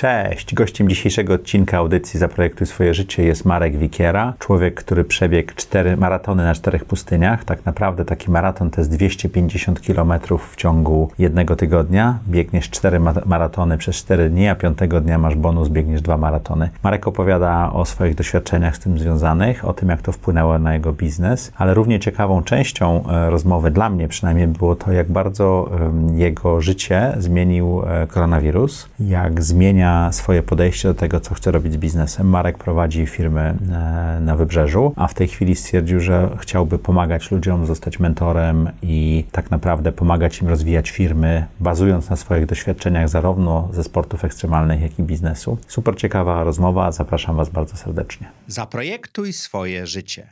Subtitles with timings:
[0.00, 0.54] Cześć!
[0.54, 6.42] Gościem dzisiejszego odcinka audycji Zaprojektuj swoje życie jest Marek Wikiera, człowiek, który przebiegł cztery maratony
[6.44, 7.44] na czterech pustyniach.
[7.44, 10.12] Tak naprawdę taki maraton to jest 250 km
[10.52, 12.18] w ciągu jednego tygodnia.
[12.28, 16.70] Biegniesz cztery maratony przez cztery dni, a piątego dnia masz bonus, biegniesz dwa maratony.
[16.82, 20.92] Marek opowiada o swoich doświadczeniach z tym związanych, o tym, jak to wpłynęło na jego
[20.92, 25.70] biznes, ale równie ciekawą częścią e, rozmowy dla mnie przynajmniej było to, jak bardzo
[26.12, 31.72] jego życie zmienił e, koronawirus, jak zmienia zmienia swoje podejście do tego, co chce robić
[31.72, 32.28] z biznesem.
[32.28, 37.66] Marek prowadzi firmy e, na wybrzeżu, a w tej chwili stwierdził, że chciałby pomagać ludziom,
[37.66, 43.84] zostać mentorem i tak naprawdę pomagać im rozwijać firmy, bazując na swoich doświadczeniach zarówno ze
[43.84, 45.58] sportów ekstremalnych, jak i biznesu.
[45.68, 48.26] Super ciekawa rozmowa, zapraszam Was bardzo serdecznie.
[48.46, 50.26] Zaprojektuj swoje życie.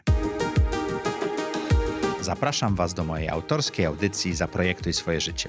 [2.21, 5.49] Zapraszam Was do mojej autorskiej audycji Zaprojektuj swoje życie.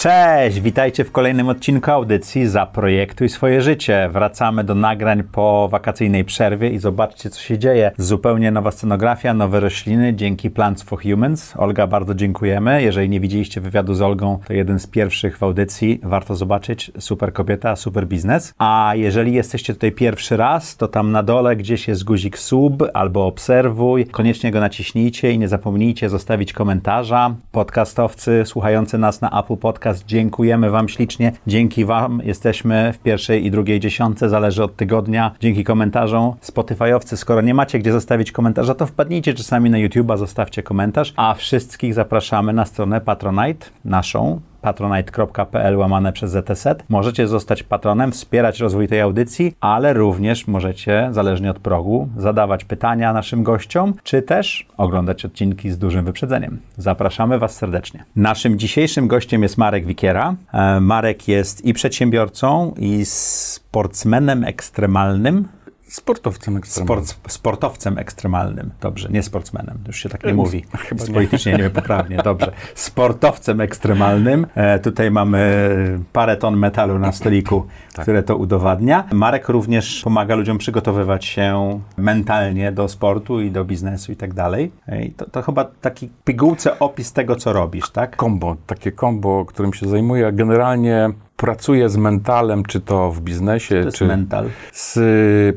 [0.00, 4.08] Cześć, witajcie w kolejnym odcinku audycji Zaprojektuj swoje życie.
[4.12, 7.92] Wracamy do nagrań po wakacyjnej przerwie i zobaczcie, co się dzieje.
[7.98, 11.56] Zupełnie nowa scenografia, nowe rośliny dzięki Plants for Humans.
[11.56, 12.82] Olga, bardzo dziękujemy.
[12.82, 16.00] Jeżeli nie widzieliście wywiadu z Olgą, to jeden z pierwszych w audycji.
[16.02, 16.92] Warto zobaczyć.
[16.98, 18.54] Super kobieta, super biznes.
[18.58, 23.26] A jeżeli jesteście tutaj pierwszy raz, to tam na dole gdzieś jest guzik sub albo
[23.26, 24.06] obserwuj.
[24.06, 27.34] Koniecznie go naciśnijcie i nie zapomnijcie zostawić komentarza.
[27.52, 30.06] Podcastowcy słuchający nas na Apple Podcast podcast.
[30.06, 31.32] Dziękujemy Wam ślicznie.
[31.46, 35.30] Dzięki Wam jesteśmy w pierwszej i drugiej dziesiątce, zależy od tygodnia.
[35.40, 36.34] Dzięki komentarzom.
[36.40, 41.12] Spotifyowcy, skoro nie macie gdzie zostawić komentarza, to wpadnijcie czasami na YouTube'a, zostawcie komentarz.
[41.16, 46.66] A wszystkich zapraszamy na stronę Patronite, naszą patronite.pl łamane przez ZTZ.
[46.88, 53.12] Możecie zostać patronem, wspierać rozwój tej audycji, ale również możecie, zależnie od progu, zadawać pytania
[53.12, 56.60] naszym gościom, czy też oglądać odcinki z dużym wyprzedzeniem.
[56.76, 58.04] Zapraszamy Was serdecznie.
[58.16, 60.34] Naszym dzisiejszym gościem jest Marek Wikiera.
[60.52, 65.48] E, Marek jest i przedsiębiorcą, i sportsmenem ekstremalnym.
[65.90, 67.06] Sportowcem ekstremalnym.
[67.06, 68.70] Sport, sportowcem ekstremalnym.
[68.80, 69.78] Dobrze, nie sportsmenem.
[69.86, 70.64] Już się tak nie mówi.
[70.78, 71.14] Chyba nie.
[71.14, 72.16] Politycznie nie poprawnie.
[72.16, 72.52] Dobrze.
[72.74, 74.46] Sportowcem ekstremalnym.
[74.54, 75.68] E, tutaj mamy
[76.12, 78.02] parę ton metalu na stoliku, tak.
[78.02, 79.04] które to udowadnia.
[79.12, 84.72] Marek również pomaga ludziom przygotowywać się mentalnie do sportu i do biznesu i tak dalej.
[84.86, 88.16] E, to, to chyba taki pigułce opis tego, co robisz, tak?
[88.16, 88.56] Kombo.
[88.66, 90.32] Takie kombo, którym się zajmuję.
[90.32, 94.06] Generalnie pracuję z mentalem, czy to w biznesie, to czy.
[94.06, 94.48] mental?
[94.72, 94.98] Z,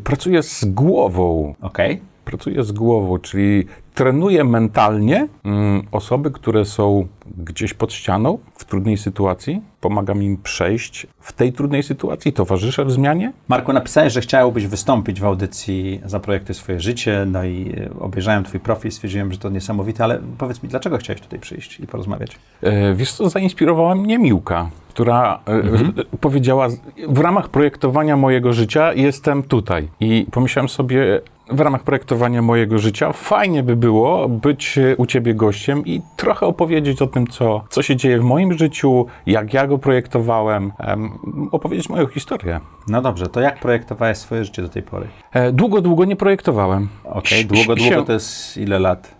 [0.04, 1.56] pracuję z głową.
[1.62, 1.94] Okej.
[1.94, 2.13] Okay.
[2.26, 7.08] Pracuję z głową, czyli trenuję mentalnie mm, osoby, które są
[7.38, 9.62] gdzieś pod ścianą, w trudnej sytuacji.
[9.82, 13.34] Pomagam im przejść w tej trudnej sytuacji, towarzyszę w zmianie.
[13.48, 18.60] Marku, napisałeś, że chciałbyś wystąpić w audycji Zaprojektuj swoje życie, no i e, obejrzałem twój
[18.60, 22.38] profil, stwierdziłem, że to niesamowite, ale powiedz mi, dlaczego chciałeś tutaj przyjść i porozmawiać?
[22.62, 25.94] E, wiesz co, zainspirowała mnie Miłka, która e, mhm.
[26.22, 26.68] powiedziała,
[27.08, 29.88] w ramach projektowania mojego życia jestem tutaj.
[30.00, 35.34] I pomyślałem sobie, w ramach projektowania mojego życia fajnie by było być e, u ciebie
[35.34, 39.68] gościem i trochę opowiedzieć o tym, co, co się dzieje w moim życiu, jak ja
[39.68, 42.60] go projektowałem, um, opowiedzieć moją historię.
[42.88, 45.08] No dobrze, to jak projektowałeś swoje życie do tej pory?
[45.32, 46.88] E, długo, długo nie projektowałem.
[47.04, 48.06] Okej, okay, długo, długo się...
[48.06, 49.16] to jest ile lat?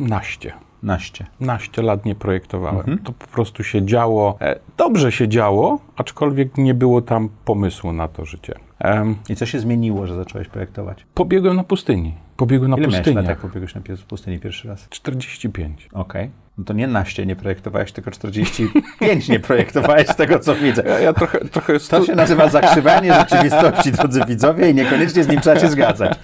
[0.00, 0.52] Naście.
[0.82, 1.26] Naście.
[1.40, 2.78] Naście lat nie projektowałem.
[2.78, 2.98] Mhm.
[2.98, 4.36] To po prostu się działo.
[4.40, 8.54] E, dobrze się działo, aczkolwiek nie było tam pomysłu na to życie.
[8.84, 11.06] Um, I co się zmieniło, że zacząłeś projektować?
[11.14, 12.14] Pobiegłem na pustyni.
[12.36, 13.12] Pobiegłem na Ile pustyni.
[13.12, 14.88] Ile jak pobiegłeś na pustyni pierwszy raz?
[14.88, 15.88] 45.
[15.92, 16.22] Okej.
[16.22, 16.30] Okay.
[16.58, 20.82] No to nie naście nie projektowałeś, tylko 45 nie projektowałeś z tego, co widzę.
[20.86, 21.96] Ja, ja trochę, trochę stu...
[21.96, 26.18] To się nazywa zakrzywanie rzeczywistości, drodzy widzowie, i niekoniecznie z nim trzeba się zgadzać.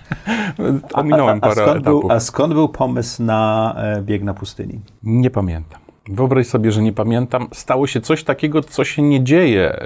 [0.92, 2.02] Ominąłem parę a, a, skąd etapów.
[2.02, 4.80] Był, a skąd był pomysł na e, bieg na pustyni?
[5.02, 5.81] Nie pamiętam.
[6.08, 7.48] Wyobraź sobie, że nie pamiętam.
[7.52, 9.76] Stało się coś takiego, co się nie dzieje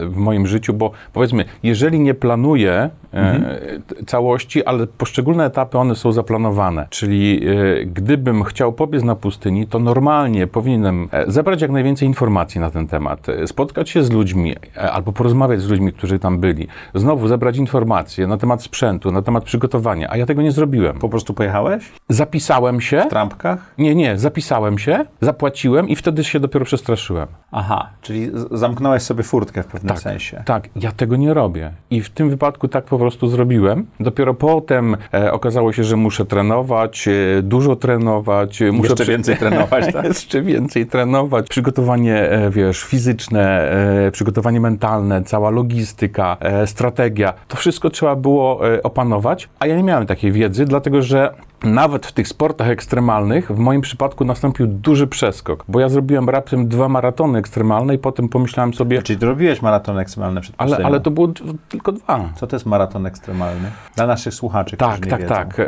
[0.00, 3.82] w moim życiu, bo powiedzmy, jeżeli nie planuję e, mhm.
[4.06, 6.86] całości, ale poszczególne etapy one są zaplanowane.
[6.90, 7.40] Czyli
[7.80, 12.70] e, gdybym chciał pobiec na pustyni, to normalnie powinienem e, zebrać jak najwięcej informacji na
[12.70, 14.54] ten temat, spotkać się z ludźmi
[14.92, 19.44] albo porozmawiać z ludźmi, którzy tam byli, znowu zebrać informacje na temat sprzętu, na temat
[19.44, 20.98] przygotowania, a ja tego nie zrobiłem.
[20.98, 21.92] Po prostu pojechałeś?
[22.08, 23.02] Zapisałem się.
[23.06, 23.74] W trampkach?
[23.78, 27.28] Nie, nie, zapisałem się zapłaciłem i wtedy się dopiero przestraszyłem.
[27.52, 30.42] Aha, czyli zamknąłeś sobie furtkę w pewnym Tak, sensie.
[30.46, 31.72] Tak, ja tego nie robię.
[31.90, 33.86] I w tym wypadku tak po prostu zrobiłem.
[34.00, 38.62] Dopiero potem e, okazało się, że muszę trenować, e, dużo trenować.
[38.62, 40.04] e, Muszę Jeszcze więcej trenować, tak?
[40.04, 41.48] Jeszcze więcej trenować.
[41.48, 43.70] Przygotowanie, e, wiesz, fizyczne,
[44.06, 46.36] e, przygotowanie mentalne, cała logistyka,
[46.66, 47.32] strategia.
[47.48, 51.30] To wszystko trzeba było opanować, a ja nie miałem takiej wiedzy, dlatego że
[51.64, 56.68] nawet w tych sportach ekstremalnych w moim przypadku nastąpił duży przeskok, bo ja zrobiłem raptem
[56.68, 61.00] dwa maratony ekstremalne i potem pomyślałem sobie, Czyli ty robiłeś maraton ekstremalny przed ale, ale
[61.00, 61.28] to było
[61.68, 62.28] tylko dwa.
[62.36, 63.70] Co to jest maraton ekstremalny?
[63.96, 65.34] Dla naszych słuchaczy, Tak, tak, wiedzą.
[65.34, 65.60] tak.
[65.60, 65.64] E,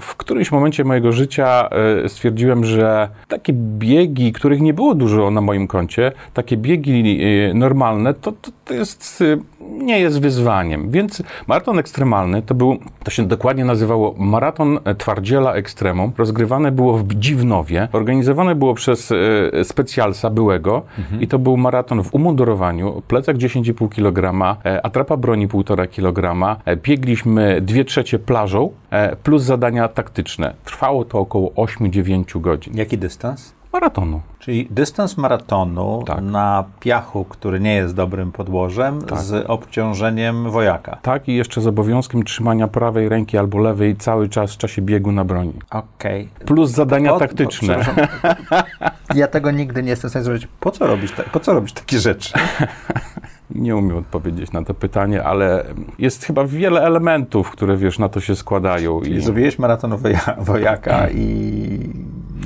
[0.00, 1.68] W którymś momencie mojego życia
[2.04, 7.20] e, stwierdziłem, że takie biegi, których nie było dużo na moim koncie, takie biegi
[7.50, 9.24] e, normalne, to, to, to jest,
[9.60, 10.90] nie jest wyzwaniem.
[10.90, 16.12] Więc maraton ekstremalny to był, to się dokładnie nazywało Maraton Twardziela Ekstremum.
[16.18, 17.88] Rozgrywane było w Dziwnowie.
[17.92, 20.82] Organizowane było przez e, specjalsa byłego
[21.20, 26.56] i to był maraton w umundurowaniu, plecak 10,5 kg, e, atrapa broni 1,5 kg.
[26.64, 30.54] E, biegliśmy dwie trzecie plażą e, plus zadania taktyczne.
[30.64, 32.76] Trwało to około 8-9 godzin.
[32.76, 33.59] Jaki dystans?
[33.72, 34.20] Maratonu.
[34.38, 36.20] Czyli dystans maratonu Tak.
[36.20, 40.98] na piachu, który nie jest dobrym podłożem, z obciążeniem wojaka.
[41.02, 45.12] Tak i jeszcze z obowiązkiem trzymania prawej ręki albo lewej cały czas w czasie biegu
[45.12, 45.52] na broni.
[45.70, 46.28] Okej.
[46.46, 47.76] Plus zadania taktyczne.
[47.80, 48.06] przepraszam.
[49.14, 50.48] Ja tego nigdy nie jestem w stanie zrobić.
[50.60, 52.32] Po co robisz, ta, po co robisz takie rzeczy?
[53.50, 55.64] Nie umiem odpowiedzieć na to pytanie, ale
[55.98, 59.00] jest chyba wiele elementów, które wiesz, na to się składają.
[59.00, 61.90] I zrobiłeś maraton woja, wojaka i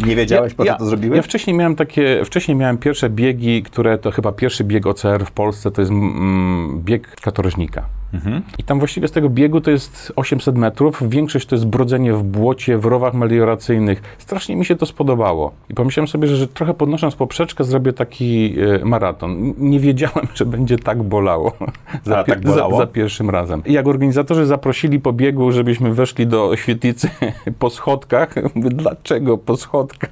[0.06, 1.16] nie wiedziałeś, po co to zrobiłeś?
[1.16, 5.30] Ja wcześniej miałem takie, wcześniej miałem pierwsze biegi, które to chyba pierwszy bieg OCR w
[5.30, 7.86] Polsce, to jest mm, bieg katorżnika.
[8.14, 8.42] Mhm.
[8.58, 12.22] I tam właściwie z tego biegu to jest 800 metrów, większość to jest brodzenie w
[12.22, 14.02] błocie, w rowach melioracyjnych.
[14.18, 15.52] Strasznie mi się to spodobało.
[15.70, 19.54] I pomyślałem sobie, że, że trochę podnosząc poprzeczkę zrobię taki e, maraton.
[19.58, 21.52] Nie wiedziałem, że będzie tak bolało.
[22.04, 22.72] za, A, tak bolało?
[22.72, 23.62] Za, za pierwszym razem.
[23.66, 27.10] I jak organizatorzy zaprosili po biegu, żebyśmy weszli do świetlicy
[27.58, 30.10] po schodkach, mówię, dlaczego po schodkach?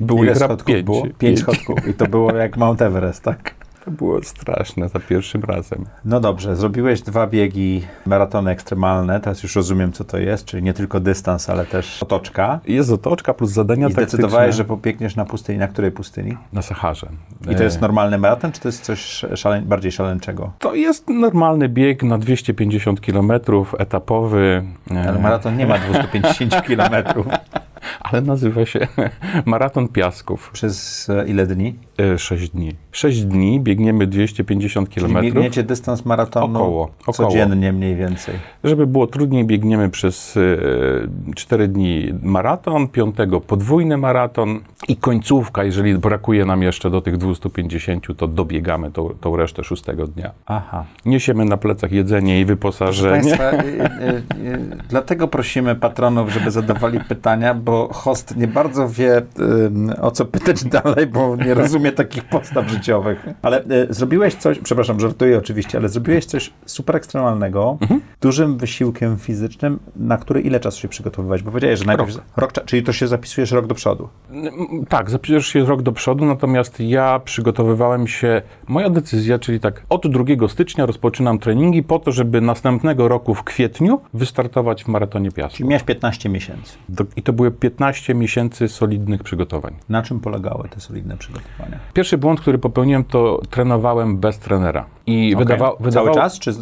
[0.00, 0.84] Było Ile ich schodków pięć.
[0.84, 1.02] było?
[1.18, 1.88] Pięć schodków.
[1.88, 3.54] I to było jak Mount Everest, tak?
[3.84, 5.84] To było straszne za pierwszym razem.
[6.04, 10.72] No dobrze, zrobiłeś dwa biegi, maratony ekstremalne, teraz już rozumiem, co to jest, czyli nie
[10.74, 12.60] tylko dystans, ale też otoczka.
[12.66, 15.58] Jest otoczka plus zadania I taktyczne zdecydowałeś, że pobiegniesz na pustyni.
[15.58, 16.36] Na której pustyni?
[16.52, 17.06] na Saharze.
[17.50, 20.52] I to jest E, normalny maraton, czy to jest coś szale, bardziej szaleńczego?
[20.58, 23.32] To jest normalny bieg na 250 km,
[23.78, 27.26] etapowy, e, Ale maraton nie ma 250 kilometrów.
[28.00, 28.88] ale nazywa się
[29.46, 30.50] Maraton Piasków.
[30.52, 31.74] Przez e, ile dni?
[32.16, 32.74] 6 dni.
[32.92, 35.22] 6 dni, biegniemy 250 Czyli km.
[35.22, 37.28] biegniecie dystans maratonu Około, około.
[37.28, 38.34] codziennie mniej więcej.
[38.64, 45.94] Żeby było trudniej, biegniemy przez e, 4 dni maraton, piątego podwójny maraton i końcówka, jeżeli
[45.98, 50.30] brakuje nam jeszcze do tych 250, to dobiegamy tą, tą resztę szóstego dnia.
[50.46, 50.84] Aha.
[51.04, 53.36] Niesiemy na plecach jedzenie i Proszę wyposażenie.
[53.36, 59.22] Państwa, y, y, dlatego prosimy patronów, żeby zadawali pytania, bo host nie bardzo wie,
[60.00, 63.26] o co pytać dalej, bo nie rozumie takich postaw życiowych.
[63.42, 67.78] Ale y, zrobiłeś coś, przepraszam, żartuję oczywiście, ale zrobiłeś coś super ekstremalnego,
[68.20, 71.42] dużym wysiłkiem fizycznym, na który ile czasu się przygotowywałeś?
[71.42, 72.16] Bo powiedziałeś, że najpierw...
[72.16, 72.24] Rok.
[72.36, 72.64] Rok.
[72.66, 74.08] czyli to się zapisujesz rok do przodu.
[74.88, 80.06] Tak, zapisujesz się rok do przodu, natomiast ja przygotowywałem się, moja decyzja, czyli tak, od
[80.06, 85.56] 2 stycznia rozpoczynam treningi po to, żeby następnego roku w kwietniu wystartować w maratonie piasku.
[85.56, 86.72] Czyli miałeś 15 miesięcy.
[87.16, 89.74] I to były 15 miesięcy solidnych przygotowań.
[89.88, 91.78] Na czym polegały te solidne przygotowania?
[91.94, 94.86] Pierwszy błąd, który popełniłem, to trenowałem bez trenera.
[95.06, 95.44] I Okej.
[95.46, 96.52] wydawa, Cały wydawało, czas, czy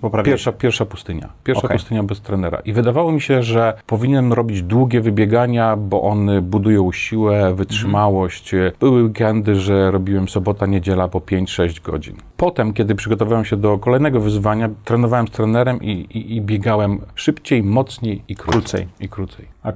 [0.00, 0.32] poprawienia?
[0.32, 1.28] Pierwsza, pierwsza pustynia.
[1.44, 1.76] Pierwsza Okej.
[1.76, 2.60] pustynia bez trenera.
[2.64, 8.52] I wydawało mi się, że powinienem robić długie wybiegania, bo one budują siłę, wytrzymałość.
[8.80, 12.16] Były weekendy, że robiłem sobota, niedziela po 5-6 godzin.
[12.36, 17.62] Potem, kiedy przygotowałem się do kolejnego wyzwania, trenowałem z trenerem i, i, i biegałem szybciej,
[17.62, 18.60] mocniej i krócej.
[18.60, 18.88] Krócej.
[19.00, 19.46] I krócej.
[19.62, 19.72] A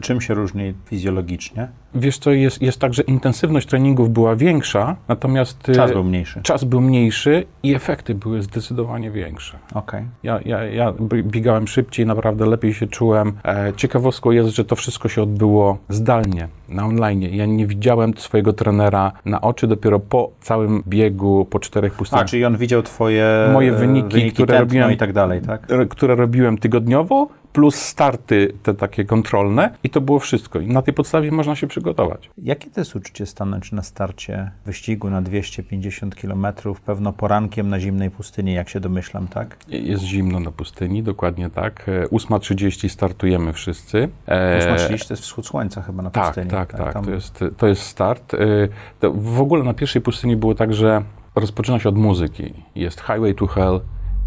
[0.00, 1.68] czym się różni fizjologicznie?
[1.94, 6.40] Wiesz co, jest, jest tak, że intensywność treningów była większa, natomiast y, Czas był mniejszy.
[6.42, 9.58] czas był mniejszy i efekty były zdecydowanie większe.
[9.74, 10.04] Okej.
[10.22, 13.32] Ja, ja, ja biegałem szybciej, naprawdę lepiej się czułem.
[13.44, 17.22] E, ciekawostką jest, że to wszystko się odbyło zdalnie, na online.
[17.22, 22.26] Ja nie widziałem swojego trenera na oczy dopiero po całym biegu, po czterech A, pustyniach,
[22.26, 25.66] czyli on widział twoje Moje e, wyniki, które robiłem- i tak dalej, tak?
[25.88, 30.60] które robiłem tygodniowo, plus starty te takie kontrolne i to było wszystko.
[30.60, 31.83] I na tej podstawie można się przygotować.
[31.92, 32.30] Przygotować.
[32.38, 36.46] Jakie to jest uczucie stanąć na starcie wyścigu na 250 km,
[36.86, 39.56] pewno porankiem na zimnej pustyni, jak się domyślam, tak?
[39.68, 41.88] Jest zimno na pustyni, dokładnie tak.
[41.88, 44.08] E, 8.30 startujemy wszyscy.
[44.26, 46.50] E, 8.30 to jest wschód słońca chyba na Tak, pustyni.
[46.50, 46.92] tak, tak.
[46.92, 48.34] Tam- To, jest, to jest start.
[48.34, 48.68] Y,
[49.00, 51.02] To w ogóle na pierwszej pustyni było tak, że
[51.34, 52.52] rozpoczyna się od muzyki.
[52.74, 53.80] Jest Highway to Hell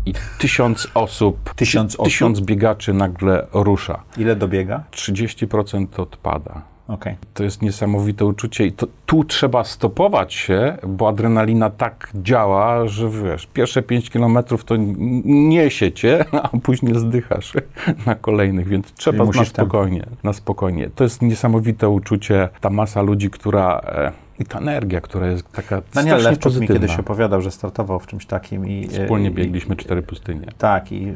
[0.05, 2.05] i tysiąc osób, Tysiąc osób?
[2.05, 4.03] tysiąc biegaczy nagle rusza.
[4.17, 4.83] Ile dobiega?
[4.91, 6.61] 30% odpada.
[6.87, 7.15] Okej.
[7.33, 13.09] To jest niesamowite uczucie i to, tu trzeba stopować się, bo adrenalina tak działa, że
[13.09, 14.75] wiesz, pierwsze 5 kilometrów to
[15.25, 17.53] niesie cię, a później zdychasz
[18.05, 20.89] na kolejnych, więc trzeba na musisz tam- spokojnie, na spokojnie.
[20.95, 23.81] To jest niesamowite uczucie, ta masa ludzi, która...
[23.85, 26.75] E, I ta energia, która jest taka Daniel strasznie Lewczuk mi pozytywna.
[26.87, 28.87] kiedyś opowiadał, że startował w czymś takim i...
[28.87, 30.47] Wspólnie i- biegliśmy cztery pustynie.
[30.57, 31.13] Tak, i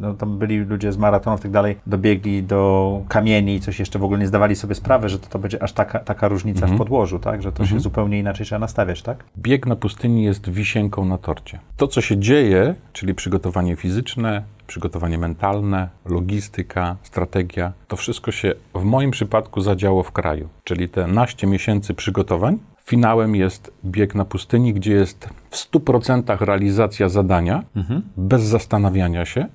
[0.00, 3.98] no, tam byli ludzie z maratonów i tak dalej, dobiegli do kamieni i coś jeszcze
[3.98, 6.74] w ogóle nie zdawali sobie sprawy, że to, to będzie aż taka, taka różnica Mhm.
[6.76, 7.42] w podłożu, tak?
[7.42, 9.24] Że to się zupełnie inaczej trzeba nastawiać, tak?
[9.38, 11.58] Bieg na pustyni jest wisienką na torcie.
[11.76, 18.84] To, co się dzieje, czyli przygotowanie fizyczne, przygotowanie mentalne, logistyka, strategia, to wszystko się w
[18.84, 20.48] moim przypadku zadziało w kraju.
[20.64, 22.58] Czyli te naście miesięcy przygotowań.
[22.84, 27.62] Finałem jest bieg na pustyni, gdzie jest w 100% realizacja zadania,
[28.16, 29.46] bez zastanawiania się,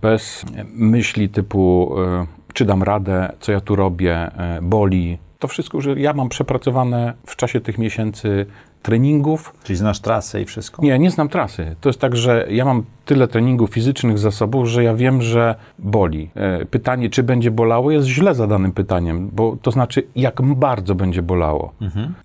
[0.00, 0.44] bez
[0.74, 5.18] myśli typu, e, czy dam radę, co ja tu robię, e, boli.
[5.38, 8.46] To wszystko, że ja mam przepracowane w czasie tych miesięcy
[8.82, 9.52] treningów.
[9.64, 10.82] Czyli znasz trasę i wszystko.
[10.82, 11.76] Nie, nie znam trasy.
[11.80, 15.54] To jest tak, że ja mam tyle treningów fizycznych za sobą, że ja wiem, że
[15.78, 16.30] boli.
[16.34, 21.22] E, Pytanie, czy będzie bolało, jest źle zadanym pytaniem, bo to znaczy, jak bardzo będzie
[21.22, 21.72] bolało.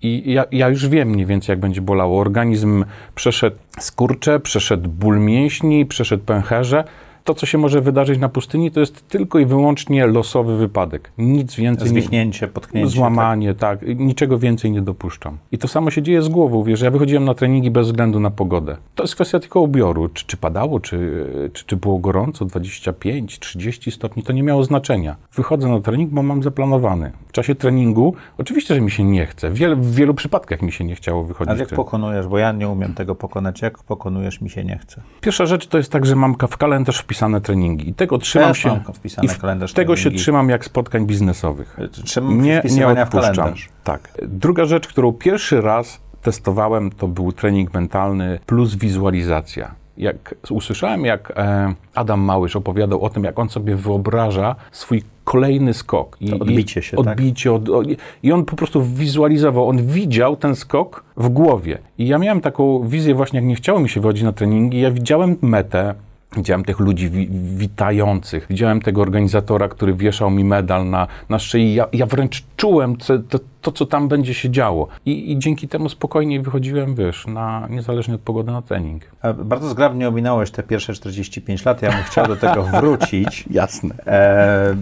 [0.02, 2.20] I ja, ja już wiem mniej więcej, jak będzie bolało.
[2.20, 2.84] Organizm
[3.14, 6.84] przeszedł skurcze, przeszedł ból mięśni, przeszedł pęcherze.
[7.26, 11.12] To, co się może wydarzyć na pustyni, to jest tylko i wyłącznie losowy wypadek.
[11.18, 12.90] Nic więcej Zwichnięcie, potknięcie.
[12.90, 13.80] Złamanie, tak.
[13.96, 15.38] Niczego więcej nie dopuszczam.
[15.52, 16.62] I to samo się dzieje z głową.
[16.62, 18.76] Wiesz, ja wychodziłem na treningi bez względu na pogodę.
[18.94, 20.08] To jest kwestia tylko ubioru.
[20.08, 25.16] Czy, czy padało, czy, czy, czy było gorąco, 25, 30 stopni, to nie miało znaczenia.
[25.34, 27.12] Wychodzę na trening, bo mam zaplanowany.
[27.28, 29.50] W czasie treningu, oczywiście, że mi się nie chce.
[29.50, 31.50] W, wielu- w wielu przypadkach mi się nie chciało wychodzić.
[31.50, 31.84] Ale jak z treningu.
[31.84, 35.00] pokonujesz, bo ja nie umiem tego pokonać, jak pokonujesz, mi się nie chce.
[35.20, 37.88] Pierwsza rzecz to jest tak, że mam w kalendarz wpisane treningi.
[37.88, 38.80] I tego trzymam Też się.
[38.94, 40.22] wpisane i w kalendarz tego się treningi.
[40.22, 41.76] trzymam jak spotkań biznesowych.
[42.04, 43.54] Trzeba nie, nie w odpuszczam.
[43.84, 44.08] Tak.
[44.22, 49.74] Druga rzecz, którą pierwszy raz testowałem, to był trening mentalny plus wizualizacja.
[49.96, 55.74] Jak usłyszałem, jak e, Adam Małysz opowiadał o tym, jak on sobie wyobraża swój kolejny
[55.74, 56.16] skok.
[56.20, 57.18] I, To odbicie się, i, tak?
[57.18, 57.82] Odbicie, od, o,
[58.22, 61.78] I on po prostu wizualizował, on widział ten skok w głowie.
[61.98, 64.90] I ja miałem taką wizję właśnie, jak nie chciało mi się wychodzić na treningi, ja
[64.90, 65.94] widziałem metę,
[66.36, 71.74] Widziałem tych ludzi wi witających, widziałem tego organizatora, który wieszał mi medal na, na szyi.
[71.74, 74.88] Ja, ja wręcz czułem co, to, to, co tam będzie się działo.
[75.06, 79.02] I, I dzięki temu spokojniej wychodziłem, wiesz, na, niezależnie od pogody na trening.
[79.22, 81.82] E, Bardzo zgrabnie ominąłeś te pierwsze 45 lat.
[81.82, 83.44] Ja bym chciał do tego wrócić.
[83.50, 83.94] Jasne.
[84.06, 84.76] E, e,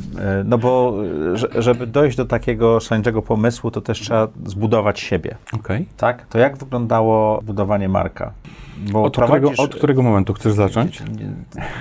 [0.44, 0.94] no bo
[1.34, 5.36] że- żeby dojść do takiego szaleńczego pomysłu, to też trzeba zbudować siebie.
[5.52, 5.86] Okej.
[5.96, 6.26] Tak?
[6.26, 8.32] To jak wyglądało budowanie marka?
[8.76, 11.02] Bo Od, którego, od którego momentu chcesz zacząć?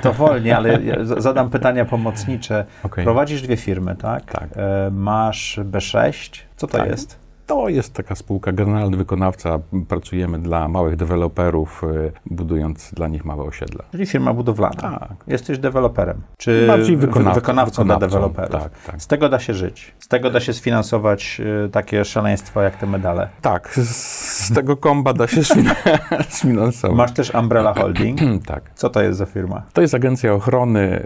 [0.02, 0.80] To wolnie, ale
[1.18, 2.66] zadam pytania pomocnicze.
[2.84, 3.04] Okej.
[3.04, 4.26] Prowadzisz dwie firmy, tak?
[4.32, 4.50] Tak.
[4.56, 6.40] E, masz B6.
[6.56, 6.90] Co to Tak.
[6.90, 7.23] jest?
[7.46, 9.60] To jest taka spółka, generalny wykonawca.
[9.88, 13.84] Pracujemy dla małych deweloperów, y, budując dla nich małe osiedla.
[13.92, 14.76] Czyli firma budowlana.
[14.76, 15.14] Tak.
[15.28, 16.22] Jesteś deweloperem.
[16.38, 18.52] Czy Bardziej wy- wykonawcą- wykonawcą dla deweloperów.
[18.52, 19.02] tak, tak.
[19.02, 19.96] Z tego da się żyć.
[20.00, 23.30] Z tego da się sfinansować y, takie szaleństwo jak te medale.
[23.42, 25.76] Tak, z, tego komba da się sfina-
[26.30, 26.98] sfinansować.
[26.98, 28.20] Masz też Umbrella Holding.
[28.46, 28.72] Tak.
[28.76, 29.62] Co to jest za firma?
[29.74, 31.06] To jest agencja ochrony.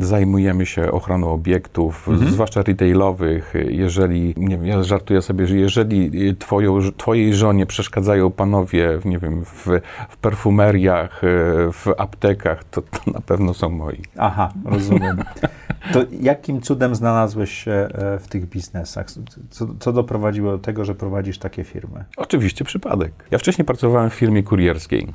[0.00, 3.54] zajmujemy się ochroną obiektów, zwłaszcza retailowych.
[3.68, 9.06] Jeżeli, nie wiem, ja żartuję sobie, że jeżeli y, twoją, twojej żonie przeszkadzają panowie, w,
[9.06, 9.66] nie wiem, w,
[10.08, 11.26] w perfumeriach, y,
[11.72, 14.02] w aptekach, to, to na pewno są moi.
[14.16, 15.16] Aha, rozumiem.
[15.92, 19.06] To jakim cudem znalazłeś się e, w tych biznesach?
[19.50, 22.04] Co, co doprowadziło do tego, że prowadzisz takie firmy?
[22.16, 23.12] Oczywiście przypadek.
[23.30, 25.06] Ja wcześniej pracowałem w firmie kurierskiej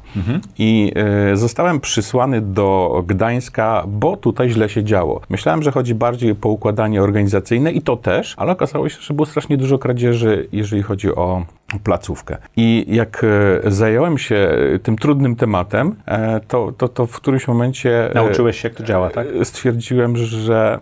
[0.58, 0.92] i
[1.32, 5.22] e, zostałem przysłany do Gdańska, bo tutaj źle się działo.
[5.30, 9.26] Myślałem, że chodzi bardziej o poukładanie organizacyjne i to też, ale okazało się, że było
[9.26, 11.46] strasznie dużo kradzieży, jeżeli chodzi o
[11.84, 12.38] placówkę.
[12.58, 13.24] I jak
[13.66, 18.62] e, zająłem się e, tym trudnym tematem, e, to, to, to w którymś momencie Nauczyłeś
[18.62, 19.28] się, jak to działa, tak?
[19.44, 20.80] stwierdziłem, że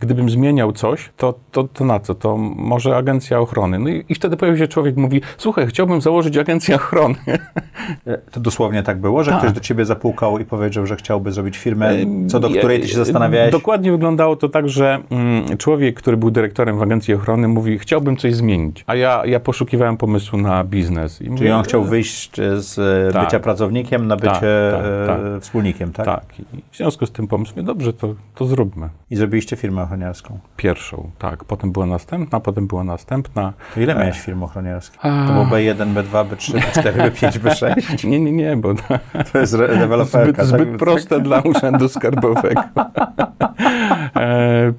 [0.00, 2.14] gdybym zmieniał coś, to, to, to na co?
[2.14, 3.78] To może agencja ochrony.
[3.78, 7.14] No i, i wtedy pojawił się człowiek, mówi, słuchaj, chciałbym założyć agencję ochrony.
[8.30, 9.40] To dosłownie tak było, że Tak.
[9.40, 11.94] ktoś do ciebie zapukał i powiedział, że chciałby zrobić firmę,
[12.28, 13.52] co do której ty się zastanawiałeś?
[13.52, 18.16] Dokładnie wyglądało to tak, że mm, człowiek, który był dyrektorem w agencji ochrony, mówi, chciałbym
[18.16, 18.84] coś zmienić.
[18.86, 21.14] A ja, ja poszukiwałem pomysłu na biznes.
[21.20, 23.24] I Czyli mówię, on chciał wyjść e, z e, Tak.
[23.24, 25.18] bycia pracownikiem na bycie tak, e, tak.
[25.40, 26.06] wspólnikiem, tak?
[26.06, 26.24] Tak.
[26.40, 28.88] I w związku z tym pomysłem, dobrze, to, to zróbmy.
[29.10, 30.38] I zrobiliście firmę ochroniarską.
[30.56, 31.44] Pierwszą, tak.
[31.44, 33.52] Potem była następna, potem była następna.
[33.74, 34.98] To ile miałeś firm ochroniarskich?
[35.06, 35.26] A.
[35.26, 38.08] To było B1, B2, B3, B4, B5, B6?
[38.08, 38.74] Nie, nie, nie, bo
[39.32, 40.22] To jest deweloperka.
[40.24, 40.46] zbyt, tak?
[40.46, 42.60] zbyt proste dla urzędu skarbowego.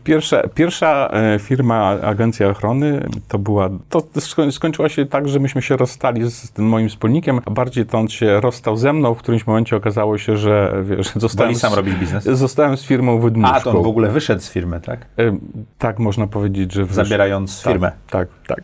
[0.03, 5.77] Pierwsza, pierwsza firma, agencja ochrony, to była, to skoń- skończyła się tak, że myśmy się
[5.77, 9.47] rozstali z tym moim wspólnikiem, a bardziej to on się rozstał ze mną, w którymś
[9.47, 12.23] momencie okazało się, że wiesz, zostałem, sam robić biznes.
[12.23, 13.55] zostałem z firmą wydmuszką.
[13.55, 14.99] A, to on w ogóle wyszedł z firmy, tak?
[15.19, 15.37] E,
[15.77, 16.83] Tak można powiedzieć, że...
[16.85, 17.91] wysz- Zabierając tak, firmę.
[18.09, 18.61] Tak, tak.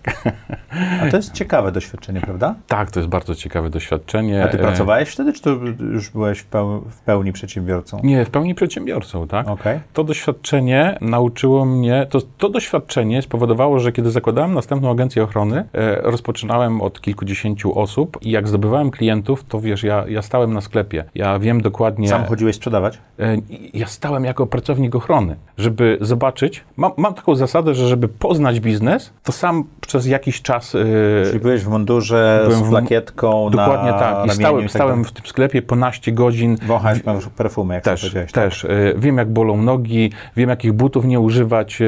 [1.01, 2.55] A to jest ciekawe doświadczenie, prawda?
[2.67, 4.43] Tak, to jest bardzo ciekawe doświadczenie.
[4.43, 5.50] A ty E, pracowałeś wtedy, czy to
[5.93, 8.00] już byłeś w, peł- w pełni przedsiębiorcą?
[8.03, 9.47] Nie, w pełni przedsiębiorcą, tak?
[9.47, 9.79] Okej.
[9.93, 16.01] To doświadczenie nauczyło mnie, to, to doświadczenie spowodowało, że kiedy zakładałem następną agencję ochrony, e,
[16.01, 21.03] rozpoczynałem od kilkudziesięciu osób i jak zdobywałem klientów, to wiesz, ja, ja stałem na sklepie.
[21.15, 22.07] Ja wiem dokładnie.
[22.09, 22.97] Sam chodziłeś sprzedawać?
[23.19, 23.37] e,
[23.73, 26.63] ja stałem jako pracownik ochrony, żeby zobaczyć.
[26.77, 30.75] Mam, mam taką zasadę, że żeby poznać biznes, to sam przez jakiś czas.
[30.75, 30.79] e,
[31.27, 34.11] Czyli byłeś w mundurze Byłem z w- plakietką dokładnie na tak.
[34.11, 36.57] I ramieniu stałem, tak stałem w tym sklepie po naście godzin.
[36.67, 36.99] Wąchałeś
[37.37, 38.31] perfumy, jak Też, powiedziałeś.
[38.31, 38.43] tak?
[38.43, 38.63] też.
[38.63, 41.79] Y, Wiem, jak bolą nogi, wiem, jakich butów nie używać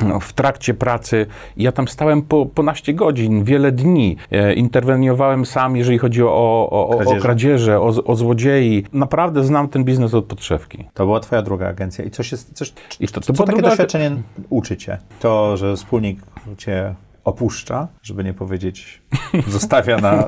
[0.00, 1.26] no, w trakcie pracy.
[1.56, 3.95] Ja tam stałem po, po naście godzin, wiele dni.
[4.30, 7.80] E, Interweniowałem sam, jeżeli chodzi o, o, o, o Kradzieże.
[7.80, 8.84] o, o złodziei.
[8.92, 10.84] Naprawdę znam ten biznes od podszewki.
[10.94, 12.04] To była twoja druga agencja.
[12.04, 14.10] I coś jest, coś, I to- to co takie druga- doświadczenie
[14.50, 14.98] uczy cię?
[15.20, 16.18] To, że wspólnik
[16.58, 19.02] cię opuszcza, żeby nie powiedzieć,
[19.48, 20.24] zostawia na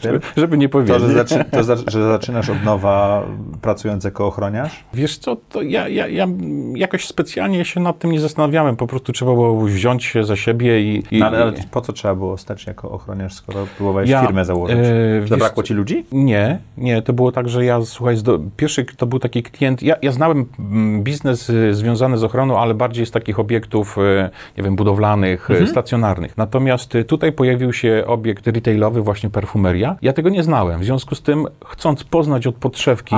[0.00, 0.20] tym.
[0.36, 1.00] Żeby nie To, powiedzieć.
[1.00, 3.22] że, zaczy, to za, że zaczynasz od nowa
[3.62, 4.84] pracując jako ochroniarz?
[4.94, 6.26] Wiesz co, to ja, ja, ja
[6.74, 8.76] jakoś specjalnie się nad tym nie zastanawiałem.
[8.76, 11.02] Po prostu trzeba było wziąć się za siebie i...
[11.10, 14.78] i No, ale, po co trzeba było stać jako ochroniarz, skoro próbowałeś Ja, firmę założyć?
[15.20, 16.04] wiesz Zabrakło ci ludzi?
[16.12, 18.16] Nie, nie, to było tak, że ja, słuchaj,
[18.56, 22.74] pierwszy to był taki klient, ja, ja znałem mm, biznes y, związany z ochroną, ale
[22.74, 25.64] bardziej z takich obiektów, y, nie wiem, budowlanych, Mhm.
[25.64, 26.36] y, stacjonarnych.
[26.38, 29.96] Natomiast tutaj pojawił się obiekt retailowy, właśnie perfumeria.
[30.02, 33.14] Ja tego nie znałem, w związku z tym, chcąc poznać od podszewki,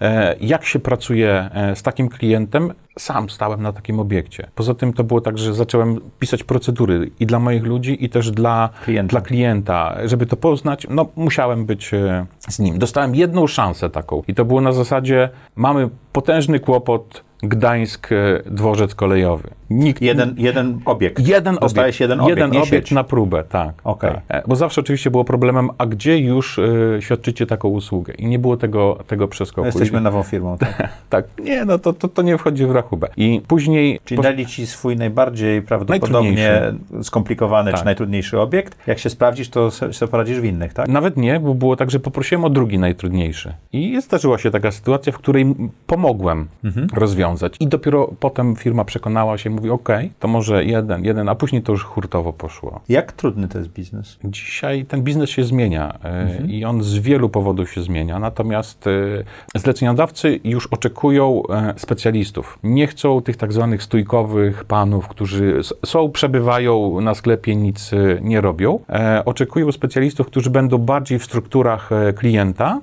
[0.00, 4.48] e, jak się pracuje e, z takim klientem, sam stałem na takim obiekcie.
[4.54, 8.30] Poza tym to było tak, że zacząłem pisać procedury i dla moich ludzi, i też
[8.30, 9.10] dla Klienta.
[9.10, 9.96] dla klienta.
[10.04, 12.78] Żeby to poznać, no musiałem być e, z nim.
[12.78, 18.16] Dostałem jedną szansę taką i to było na zasadzie, mamy potężny kłopot, Gdańsk, e,
[18.50, 19.48] dworzec kolejowy.
[19.70, 21.18] Nikt, Jeden, jeden obiekt.
[21.28, 22.90] jeden obiekt, jeden obiekt, nie obiekt sieć.
[22.90, 23.74] na próbę, tak.
[23.84, 24.10] Okej.
[24.12, 24.22] tak.
[24.28, 26.62] E, Bo zawsze oczywiście było problemem, a gdzie już e,
[27.00, 28.14] świadczycie taką usługę?
[28.14, 29.66] I nie było tego, tego przeskoku.
[29.66, 30.58] Jesteśmy I, nową firmą.
[30.58, 30.88] Tak?
[31.10, 33.08] tak, nie, no to, to, to nie wchodzi w rachubę.
[33.16, 34.00] I później...
[34.04, 36.62] Czyli posz- dali ci swój najbardziej prawdopodobnie
[37.02, 37.84] skomplikowany czy Tak.
[37.84, 38.78] najtrudniejszy obiekt.
[38.86, 40.88] Jak się sprawdzisz, to sobie poradzisz w innych, tak?
[40.88, 43.54] Nawet nie, bo było tak, że poprosiłem o drugi najtrudniejszy.
[43.72, 45.54] I zdarzyła się taka sytuacja, w której
[45.86, 46.86] pomogłem Mhm.
[46.94, 47.31] rozwiązać.
[47.60, 49.88] I dopiero potem firma przekonała się, mówi, ok,
[50.20, 52.80] to może jeden, jeden, a później to już hurtowo poszło.
[52.88, 54.18] Jak trudny to jest biznes?
[54.24, 59.58] Dzisiaj ten biznes się zmienia e, i on z wielu powodów się zmienia, natomiast e,
[59.58, 62.58] zleceniodawcy już oczekują e, specjalistów.
[62.62, 67.90] Nie chcą tych tak zwanych stójkowych panów, którzy są, przebywają na sklepie, nic
[68.20, 68.78] nie robią.
[69.24, 72.80] Oczekują specjalistów, którzy będą bardziej w strukturach klienta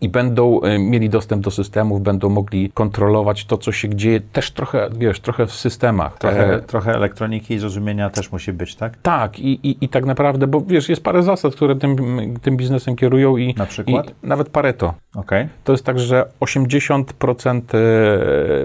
[0.00, 4.88] i będą mieli dostęp do systemów, będą mogli kontrolować to, co się dzieje, też trochę,
[4.98, 6.18] wiesz, trochę w systemach.
[6.18, 8.96] Trochę, E, trochę elektroniki i zrozumienia też musi być, tak?
[9.02, 11.96] tak, i, i, i tak naprawdę, bo wiesz, jest parę zasad, które tym,
[12.42, 14.10] tym biznesem kierują i, Na przykład?
[14.10, 14.94] i nawet Pareto.
[15.16, 15.48] Okej.
[15.64, 17.78] To jest tak, że 80%, e,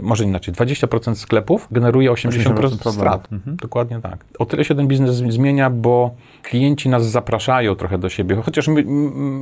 [0.02, 2.94] może inaczej, 20% sklepów generuje 80%, 80% problemów.
[2.96, 3.28] strat.
[3.48, 4.26] Dokładnie tak.
[4.40, 6.12] O tyle się ten biznes zmienia, bo
[6.44, 8.36] klienci nas zapraszają trochę do siebie.
[8.36, 8.84] Chociaż my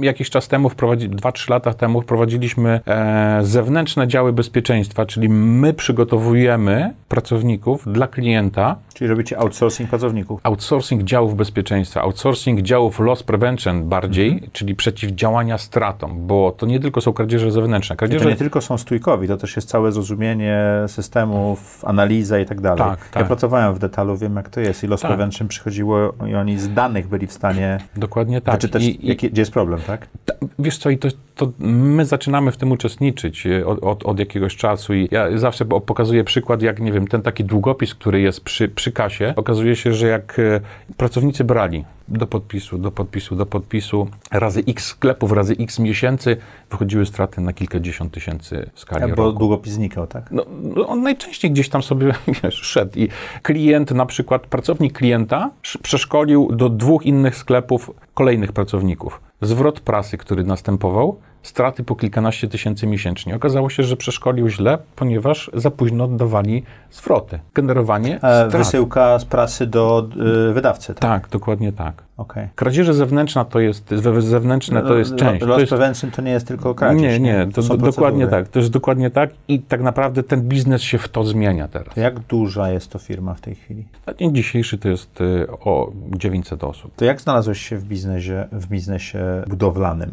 [0.02, 6.93] jakiś czas temu, wprowadzi, 2-3 lata temu wprowadziliśmy e, zewnętrzne działy bezpieczeństwa, czyli my przygotowujemy
[7.10, 10.39] pracowników dla klienta, Czyli robicie outsourcing pracowników.
[10.43, 16.98] outsourcing działów bezpieczeństwa, outsourcing działów loss prevention bardziej, czyli przeciwdziałania stratom, bo to nie tylko
[16.99, 17.93] tylko są kradzieże zewnętrzne.
[17.93, 22.45] I Kradzieże to nie tylko są stójkowi, to też jest całe zrozumienie systemów, analiza i
[22.45, 22.77] tak dalej.
[22.77, 23.27] Tak, Ja tak.
[23.27, 24.83] pracowałem w detalu, wiem jak to jest.
[24.83, 25.09] I los Tak.
[25.12, 28.55] prevention przychodziło i oni z danych byli w stanie dokładnie tak.
[28.55, 30.07] wyczytać, I- i- jaki, gdzie jest problem, tak?
[30.25, 34.19] Ta- Wiesz co, i to, to my zaczynamy w tym uczestniczyć e, od, od, od
[34.19, 38.21] jakiegoś czasu i ja zawsze po- pokazuję przykład, jak nie wiem, ten taki długopis, który
[38.21, 40.62] jest przy, przy kasie, okazuje się, że jak e,
[40.97, 46.38] pracownicy brali do podpisu, do podpisu, do podpisu, razy x sklepów, razy x miesięcy,
[46.72, 49.39] wychodziły straty na kilkadziesiąt tysięcy w skali Bo roku.
[49.39, 50.32] długopis znikał, tak?
[50.32, 50.45] No,
[50.76, 53.10] no on najczęściej gdzieś tam sobie, wiesz, szedł i
[53.43, 59.22] klient, na przykład pracownik klienta sz- przeszkolił do dwóch innych sklepów kolejnych pracowników.
[59.41, 63.36] Zwrot prasy, który następował, straty po kilkanaście tysięcy miesięcznie.
[63.36, 67.39] Okazało się, że przeszkolił źle, ponieważ za późno oddawali zwroty.
[67.54, 68.52] Generowanie E, strat.
[68.52, 70.10] wysyłka z prasy do
[70.49, 70.97] y, wydawcy, tak?
[71.02, 72.09] Tak, dokładnie tak.
[72.19, 72.47] Okej.
[72.55, 75.41] Kradzieże zewnętrzna to jest, ze- zewnętrzne to jest część.
[75.45, 77.01] Los To jest, prevention to nie jest tylko kradzież.
[77.01, 78.47] nie, nie, to, do, dokładnie tak.
[78.47, 81.95] To jest dokładnie tak i tak naprawdę ten biznes się w to zmienia teraz.
[81.95, 83.84] Jak duża jest to firma w tej chwili?
[84.08, 86.91] Na dzień dzisiejszy to jest y, o 900 osób.
[86.95, 90.12] To jak znalazłeś się w biznesie, w biznesie budowlanym?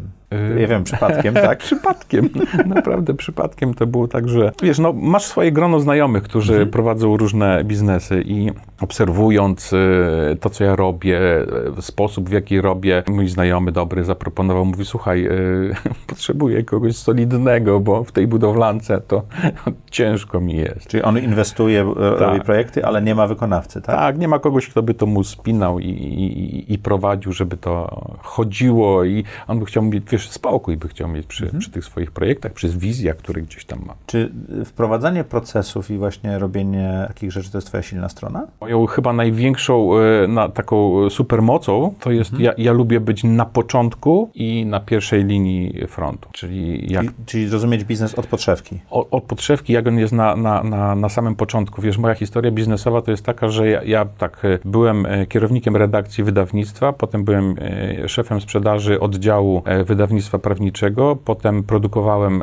[0.57, 1.59] Y- Ja wiem, przypadkiem, tak?
[1.59, 2.29] Przypadkiem,
[2.75, 6.71] naprawdę przypadkiem to było tak, że wiesz, no masz swoje grono znajomych, którzy Mhm.
[6.71, 11.21] prowadzą różne biznesy i obserwując y, to, co ja robię,
[11.79, 15.75] y, sposób, w jaki robię, mój znajomy dobry zaproponował, mówi, słuchaj, y,
[16.07, 19.23] potrzebuję kogoś solidnego, bo w tej budowlance to
[19.91, 20.87] ciężko mi jest.
[20.87, 22.21] Czyli on inwestuje, r- Tak.
[22.29, 23.97] robi projekty, ale nie ma wykonawcy, tak?
[23.97, 28.01] Tak, nie ma kogoś, kto by to mu spinał i, i, i prowadził, żeby to
[28.23, 31.61] chodziło i on by chciał mieć, wiesz, spokój by chciał mieć przy, Mhm.
[31.61, 33.95] przy tych swoich projektach, przy wizjach, które gdzieś tam ma.
[34.07, 34.33] Czy
[34.65, 38.47] wprowadzanie procesów i właśnie robienie takich rzeczy to jest twoja silna strona?
[38.61, 42.45] Moją chyba największą e, na, taką supermocą to jest, Mhm.
[42.45, 47.49] ja, ja lubię być na początku i na pierwszej linii frontu, czyli jak Czyli, czyli
[47.49, 48.79] zrozumieć biznes od podszewki.
[48.91, 51.83] od, od podszewki, jak on jest na, na, na, na samym początku.
[51.83, 55.77] Wiesz, moja historia biznesowa to jest taka, że ja, ja tak e, byłem e, kierownikiem
[55.77, 57.55] redakcji wydawnictwa, potem byłem
[58.05, 62.43] e, szefem sprzedaży oddziału wydawnictwa prawniczego, potem produkowałem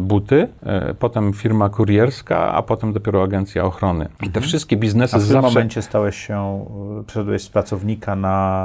[0.00, 0.48] buty,
[0.98, 4.08] potem firma kurierska, a potem dopiero agencja ochrony.
[4.22, 5.22] I te wszystkie biznesy Mhm.
[5.22, 6.66] A w tym zawsze momencie stałeś się,
[7.06, 8.59] przeszedłeś z pracownika na...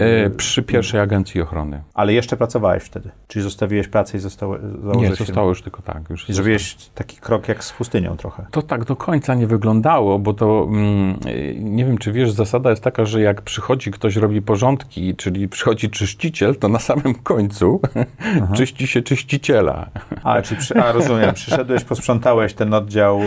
[0.00, 1.82] e, y, przy pierwszej agencji ochrony.
[1.94, 3.10] Ale jeszcze pracowałeś wtedy.
[3.28, 6.10] Czyli zostawiłeś pracę i zostało, Nie, założyłeś zostało już tylko tak.
[6.10, 8.46] Już I zrobiłeś taki krok jak z pustynią trochę.
[8.50, 12.70] To tak do końca nie wyglądało, bo to mm, y, nie wiem, czy wiesz, zasada
[12.70, 17.80] jest taka, że jak przychodzi ktoś, robi porządki, czyli przychodzi czyściciel, to na samym końcu
[18.56, 19.90] czyści się czyściciela.
[20.22, 23.20] A, czyli przy, a rozumiem, przyszedłeś, posprzątałeś ten oddział,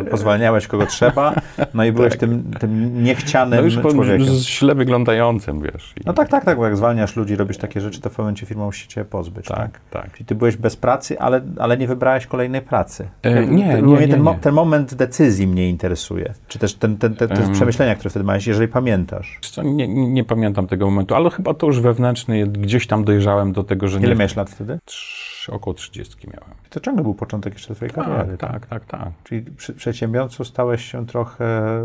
[0.00, 1.34] y, pozwalniałeś kogo trzeba,
[1.74, 4.26] no i byłeś tym, tym niechcianym No już po, człowiekiem.
[4.26, 5.94] z źle wyglądającym, wiesz.
[6.06, 8.46] No tak, tak, tak, bo jak zwalniasz ludzi, robisz takie rzeczy, to w pewnym momencie
[8.46, 9.46] firma musi cię pozbyć.
[9.46, 9.58] Tak.
[9.58, 10.12] tak, tak.
[10.12, 13.08] Czyli ty byłeś bez pracy, ale, ale nie wybrałeś kolejnej pracy.
[13.22, 16.34] E, nie, ten, nie, nie, ten, mo- ten moment decyzji mnie interesuje.
[16.48, 17.52] Czy też ten, ten, te, te Em.
[17.52, 19.38] przemyślenia, które wtedy miałeś, jeżeli pamiętasz.
[19.40, 23.64] Co, nie, nie pamiętam tego momentu, ale chyba to już wewnętrzny, gdzieś tam dojrzałem do
[23.64, 24.14] tego, że Ile nie...
[24.14, 24.78] miałeś lat wtedy?
[24.86, 26.54] Trz- Około 30 miałem.
[26.70, 28.36] To ciągle był początek jeszcze twojej kariery.
[28.36, 29.12] Tak, tak, tak, tak.
[29.24, 31.44] Czyli przy, przedsiębiorcą stałeś się trochę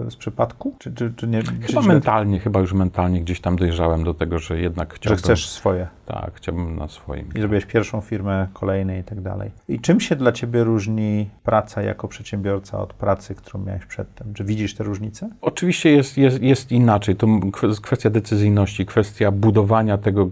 [0.10, 0.76] z przypadku?
[0.80, 1.42] Czy, czy, czy nie?
[1.62, 5.18] Chyba mentalnie, chyba już mentalnie gdzieś tam dojrzałem do tego, że jednak Że chciałbym...
[5.24, 5.88] chcesz swoje.
[6.08, 7.30] Tak, chciałbym na swoim.
[7.36, 9.52] I zrobiłeś pierwszą firmę, kolejnej i tak dalej.
[9.70, 14.34] I czym się dla ciebie różni praca jako przedsiębiorca od pracy, którą miałeś przedtem?
[14.34, 15.30] Czy widzisz te różnice?
[15.42, 17.16] Oczywiście jest, jest, jest inaczej.
[17.16, 17.28] To
[17.82, 20.28] kwestia decyzyjności, kwestia budowania tego, e,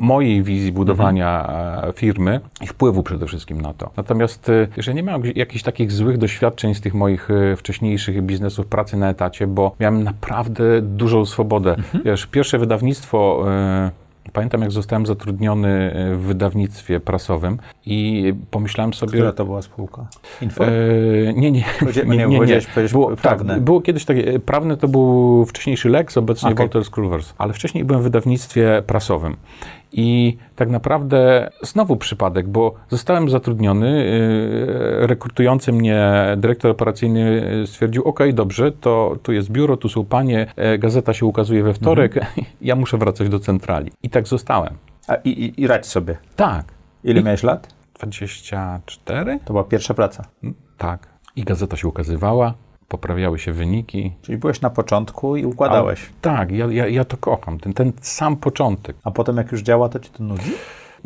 [0.00, 1.48] mojej wizji budowania
[1.88, 3.90] e, firmy i wpływu przede wszystkim na to.
[3.96, 8.96] Natomiast e, że nie miałem jakichś takich złych doświadczeń z tych moich wcześniejszych biznesów pracy
[8.96, 11.76] na etacie, bo miałem naprawdę dużą swobodę.
[12.04, 13.44] Wiesz, pierwsze wydawnictwo.
[14.32, 19.12] Pamiętam, jak zostałem zatrudniony e, w wydawnictwie prasowym i pomyślałem sobie.
[19.12, 20.06] Która to była spółka?
[20.42, 20.64] Info?
[20.64, 20.70] E,
[21.34, 21.64] nie, nie,
[22.06, 22.60] nie, nie, nie,
[22.92, 23.54] Było, prawne.
[23.54, 26.66] Tak, było kiedyś takie, e, prawne to był wcześniejszy Lex, obecnie Okej.
[26.66, 29.36] Walters Kluwers, ale wcześniej byłem w wydawnictwie prasowym.
[29.92, 34.06] I tak naprawdę znowu przypadek, bo zostałem zatrudniony,
[35.02, 40.46] e, rekrutujący mnie dyrektor operacyjny stwierdził, ok, dobrze, to tu jest biuro, tu są panie,
[40.56, 42.46] e, gazeta się ukazuje we wtorek, Mhm.
[42.60, 43.90] ja muszę wracać do centrali.
[44.02, 44.74] I tak zostałem.
[45.08, 46.16] A, i, i, I radź sobie.
[46.36, 46.64] Tak.
[47.04, 47.74] Ile I- miałeś lat?
[47.98, 49.38] 24?
[49.44, 50.24] To była pierwsza praca.
[50.78, 51.06] Tak.
[51.36, 52.54] I gazeta się ukazywała,
[52.88, 54.12] poprawiały się wyniki.
[54.22, 56.10] Czyli byłeś na początku i układałeś.
[56.20, 58.96] Tak, ja, ja, ja to kocham, ten, ten sam początek.
[59.04, 60.52] A potem jak już działa, to ci to nudzi?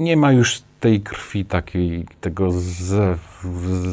[0.01, 3.45] nie ma już tej krwi takiej, tego zew,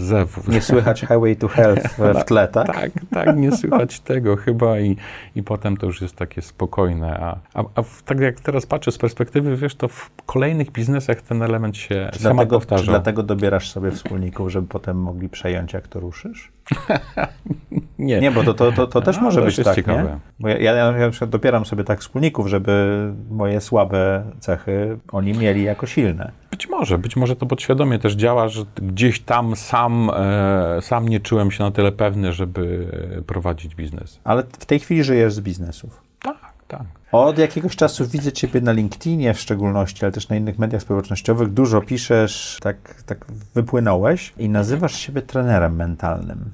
[0.05, 0.51] zewu.
[0.51, 2.67] Nie słychać Highway to Health w tle, tak?
[2.67, 4.97] Tak, tak, nie słychać tego chyba i,
[5.35, 7.19] i potem to już jest takie spokojne.
[7.19, 11.21] A, a, a w, tak jak teraz patrzę z perspektywy, wiesz, to w kolejnych biznesach
[11.21, 12.83] ten element się Czy sama dlatego, powtarza.
[12.83, 16.51] czy dlatego dobierasz sobie wspólników, żeby potem mogli przejąć, jak to ruszysz?
[17.99, 20.03] Nie, Nie, bo to, to, to, to też A, może to być jest tak, ciekawe.
[20.03, 20.19] nie?
[20.39, 25.33] Bo ja, ja, ja na przykład dopieram sobie tak wspólników, żeby moje słabe cechy oni
[25.33, 26.31] mieli jako silne.
[26.51, 31.19] Być może, być może to podświadomie też działa, że gdzieś tam sam, e, sam nie
[31.19, 32.87] czułem się na tyle pewny, żeby
[33.27, 34.19] prowadzić biznes.
[34.23, 36.01] Ale w tej chwili żyjesz z biznesów.
[36.21, 36.83] Tak, tak.
[37.11, 41.53] Od jakiegoś czasu widzę Ciebie na LinkedInie w szczególności, ale też na innych mediach społecznościowych.
[41.53, 43.25] Dużo piszesz, tak, tak
[43.55, 46.51] wypłynąłeś i nazywasz siebie trenerem mentalnym.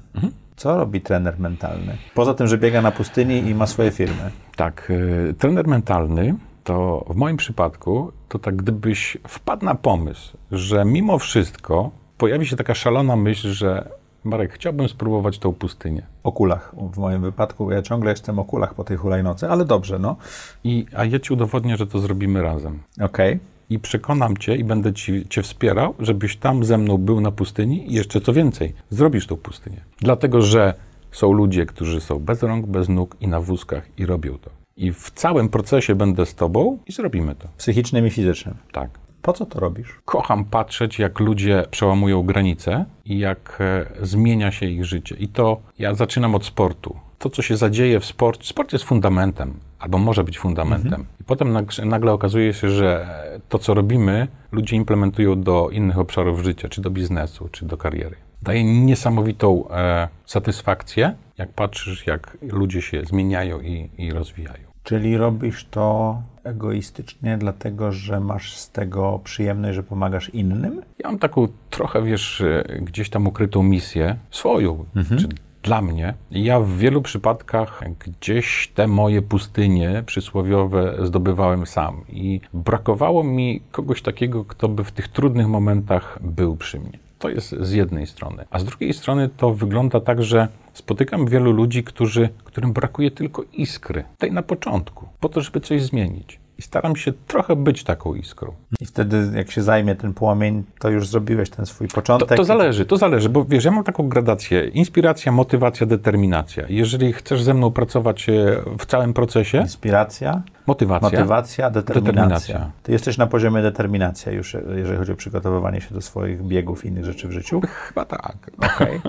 [0.56, 1.98] Co robi trener mentalny?
[2.14, 4.30] Poza tym, że biega na pustyni i ma swoje firmy.
[4.56, 4.92] Tak,
[5.30, 11.18] e, trener mentalny to w moim przypadku to tak gdybyś wpadł na pomysł, że mimo
[11.18, 13.88] wszystko pojawi się taka szalona myśl, że
[14.24, 16.02] Marek, chciałbym spróbować tą pustynię.
[16.22, 17.70] O kulach w moim wypadku.
[17.70, 20.16] Ja ciągle jestem o kulach po tej hulajnocy, ale dobrze, no.
[20.64, 22.82] I, a ja ci udowodnię, że to zrobimy razem.
[23.00, 23.38] Okej.
[23.70, 27.90] I przekonam cię i będę ci, cię wspierał, żebyś tam ze mną był na pustyni
[27.92, 29.80] i jeszcze co więcej, zrobisz tą pustynię.
[30.00, 30.74] Dlatego, że
[31.12, 34.50] są ludzie, którzy są bez rąk, bez nóg i na wózkach i robią to.
[34.76, 37.48] I w całym procesie będę z tobą i zrobimy to.
[37.56, 38.54] Psychicznym i fizycznym.
[38.72, 39.03] Tak.
[39.24, 40.00] Po co to robisz?
[40.04, 45.16] Kocham patrzeć, jak ludzie przełamują granice i jak e, zmienia się ich życie.
[45.18, 46.96] I to ja zaczynam od sportu.
[47.18, 51.06] To, co się zadzieje w sporcie, sport jest fundamentem, albo może być fundamentem.
[51.20, 53.06] I potem nag- nagle okazuje się, że
[53.48, 58.16] to, co robimy, ludzie implementują do innych obszarów życia, czy do biznesu, czy do kariery.
[58.42, 64.73] Daje niesamowitą e, satysfakcję, jak patrzysz, jak ludzie się zmieniają i, i rozwijają.
[64.84, 70.82] Czyli robisz to egoistycznie, dlatego że masz z tego przyjemność, że pomagasz innym?
[70.98, 74.84] Ja mam taką trochę, wiesz, e, gdzieś tam ukrytą misję, swoją,
[75.18, 75.28] czy
[75.62, 76.14] dla mnie.
[76.30, 82.04] Ja w wielu przypadkach gdzieś te moje pustynie przysłowiowe zdobywałem sam.
[82.08, 86.98] I brakowało mi kogoś takiego, kto by w tych trudnych momentach był przy mnie.
[87.18, 88.44] To jest z jednej strony.
[88.50, 93.44] A z drugiej strony to wygląda tak, że spotykam wielu ludzi, którzy, którym brakuje tylko
[93.52, 96.43] iskry, tej na początku, po to, żeby coś zmienić.
[96.58, 98.52] I staram się trochę być taką iskrą.
[98.80, 102.36] I wtedy, jak się zajmie ten płomień, to już zrobiłeś ten swój To, początek.
[102.36, 106.64] to zależy, to zależy, bo wiesz, ja mam taką gradację: inspiracja, motywacja, determinacja.
[106.68, 108.32] Jeżeli chcesz ze mną pracować e,
[108.78, 111.10] w całym procesie, Inspiracja, motywacja.
[111.10, 112.12] motywacja, determinacja.
[112.12, 112.70] Determinacja.
[112.82, 116.88] Ty jesteś na poziomie determinacja już, jeżeli chodzi o przygotowywanie się do swoich biegów i
[116.88, 117.60] innych rzeczy w życiu.
[117.68, 118.36] Chyba tak.
[118.74, 119.00] Okej.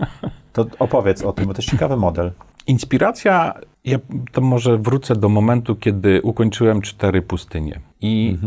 [0.54, 2.32] To opowiedz o tym, bo to jest ciekawy model.
[2.68, 3.54] Inspiracja,
[3.86, 3.98] ja
[4.32, 7.80] to może wrócę do momentu, kiedy ukończyłem cztery pustynie.
[8.02, 8.38] I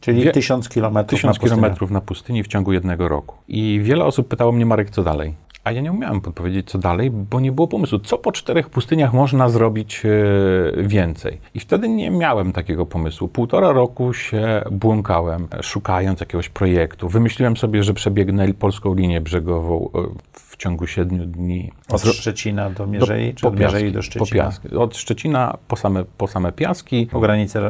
[0.00, 1.56] Czyli Wie- tysiąc kilometrów tysiąc na pustynię.
[1.60, 3.36] kilometrów na pustyni w ciągu jednego roku.
[3.48, 5.34] I wiele osób pytało mnie, Marek, co dalej?
[5.64, 9.12] A ja nie umiałem podpowiedzieć, co dalej, bo nie było pomysłu, co po czterech pustyniach
[9.14, 11.38] można zrobić e, więcej.
[11.54, 13.28] I wtedy nie miałem takiego pomysłu.
[13.28, 17.08] Półtora roku się błąkałem, e, szukając jakiegoś projektu.
[17.08, 19.98] Wymyśliłem sobie, że przebiegnę polską linię brzegową e,
[20.32, 21.72] w ciągu siedmiu dni.
[21.88, 24.52] Od Szczecina do Mierzei, czy od Mierzei do Szczecina?
[24.78, 27.06] Od Szczecina po same, po same piaski.
[27.06, 27.62] Po granicę e,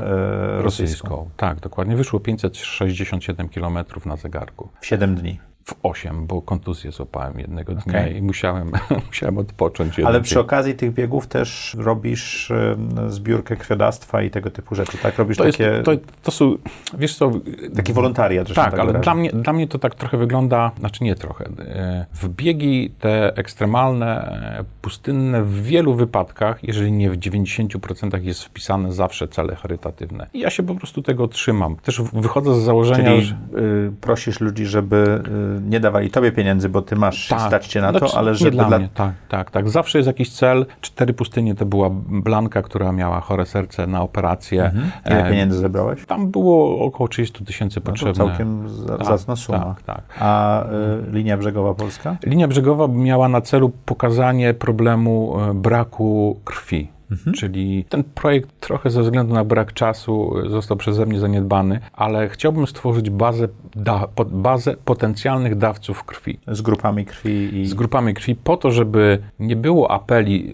[0.62, 0.62] rosyjską.
[0.62, 1.30] Rosyjską.
[1.36, 1.96] Tak, dokładnie.
[1.96, 4.68] Wyszło 567 km na zegarku.
[4.80, 5.38] W 7 dni.
[5.68, 8.16] W 8, bo kontuzję złapałem jednego dnia Okej.
[8.16, 8.72] i musiałem,
[9.06, 10.00] musiałem odpocząć.
[10.00, 10.40] Ale przy dzień.
[10.44, 12.52] okazji tych biegów też robisz
[13.08, 15.18] zbiórkę krwiodawstwa i tego typu rzeczy, tak?
[15.18, 16.56] Robisz to, jest, takie, to, to są,
[16.98, 17.30] wiesz co,
[17.76, 21.04] taki wolontariat, że tak, tak ale dla mnie, dla mnie to tak trochę wygląda, znaczy
[21.04, 21.44] nie trochę.
[21.44, 24.22] e, W biegi te ekstremalne,
[24.60, 30.26] e, pustynne w wielu wypadkach, jeżeli nie w 90% jest wpisane zawsze cele charytatywne.
[30.34, 31.76] I ja się po prostu tego trzymam.
[31.76, 33.34] Też wychodzę z założenia, Czyli że...
[33.58, 35.22] y, prosisz ludzi, żeby
[35.56, 38.36] y, nie dawali tobie pieniędzy, bo ty masz stać cię na to, Znaczy, ale nie
[38.36, 38.78] żeby dla, dla...
[38.78, 38.88] mnie.
[38.94, 39.68] Tak, tak, tak.
[39.68, 40.66] Zawsze jest jakiś cel.
[40.80, 44.64] Cztery pustynie to była Blanka, która miała chore serce na operację.
[44.64, 44.90] Mhm.
[45.06, 46.06] Ile E, pieniędzy zebrałeś?
[46.06, 48.14] Tam było około 30 tysięcy No to potrzebne.
[48.14, 49.58] całkiem za- Tak, zacna suma.
[49.58, 50.02] Tak, tak.
[50.20, 50.68] A y,
[51.12, 52.16] linia brzegowa polska?
[52.26, 56.88] Linia brzegowa miała na celu pokazanie problemu e, braku krwi.
[57.10, 57.32] Mhm.
[57.32, 62.66] Czyli ten projekt trochę ze względu na brak czasu został przeze mnie zaniedbany, ale chciałbym
[62.66, 66.38] stworzyć bazę, da, po- bazę potencjalnych dawców krwi.
[66.46, 67.66] Z grupami krwi i...
[67.66, 70.52] z grupami krwi po to, żeby nie było apeli,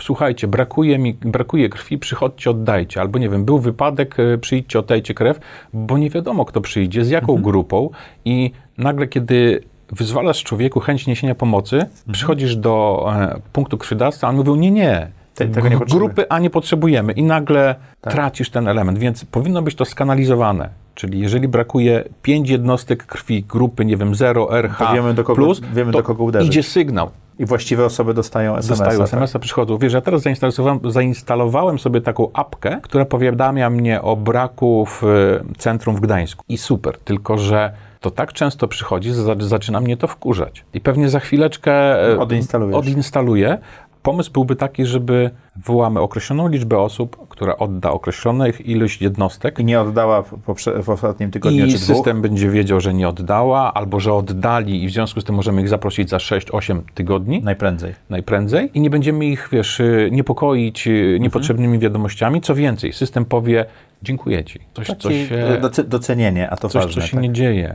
[0.00, 3.00] słuchajcie, brakuje mi, brakuje krwi, przychodźcie, oddajcie.
[3.00, 5.40] Albo nie wiem, był wypadek, y, przyjdźcie, oddajcie krew,
[5.72, 7.90] bo nie wiadomo, kto przyjdzie, z jaką grupą
[8.24, 14.36] i nagle, kiedy wyzwalasz człowieku chęć niesienia pomocy, przychodzisz do e, punktu krwiodawstwa, a on
[14.36, 16.06] mówią, nie, nie, Te- tego nie potrzebuję.
[16.08, 20.68] grupy A nie potrzebujemy i nagle tracisz ten element, więc powinno być to skanalizowane.
[20.94, 25.34] Czyli jeżeli brakuje 5 jednostek krwi grupy, nie wiem, 0, RH, To wiemy, do kogo-
[25.34, 26.48] plus, wiemy, to do kogo uderzyć.
[26.48, 27.10] idzie sygnał.
[27.38, 28.68] I właściwe osoby dostają SMS-a.
[28.84, 29.06] Dostają tak?
[29.08, 29.78] SMS-a, przychodzą.
[29.78, 35.58] Wiesz, ja teraz zainstalowałem, zainstalowałem sobie taką apkę, która powiadamia mnie o braku w e,
[35.58, 36.44] centrum w Gdańsku.
[36.48, 40.64] I super, tylko że to tak często przychodzi, że za- zaczyna mnie to wkurzać.
[40.74, 41.72] I pewnie za chwileczkę
[42.18, 42.76] Odinstalujesz.
[42.76, 43.58] odinstaluję.
[44.02, 49.80] Pomysł byłby taki, żeby wywołamy określoną liczbę osób, która odda określoną ilość jednostek I nie
[49.80, 51.96] oddała w, poprze- w ostatnim tygodniu i czy dwóch.
[51.96, 55.62] system będzie wiedział, że nie oddała, albo że oddali i w związku z tym możemy
[55.62, 57.94] ich zaprosić za 6-8 tygodni Najprędzej.
[58.10, 62.40] najprędzej i nie będziemy ich, wiesz, y, niepokoić y, niepotrzebnymi wiadomościami.
[62.40, 63.64] Co więcej, system powie,
[64.02, 64.58] dziękuję ci.
[64.74, 67.02] Coś, coś, Taki się, doce- docenienie, a to coś, ważne.
[67.02, 67.22] coś się tak?
[67.22, 67.74] nie dzieje.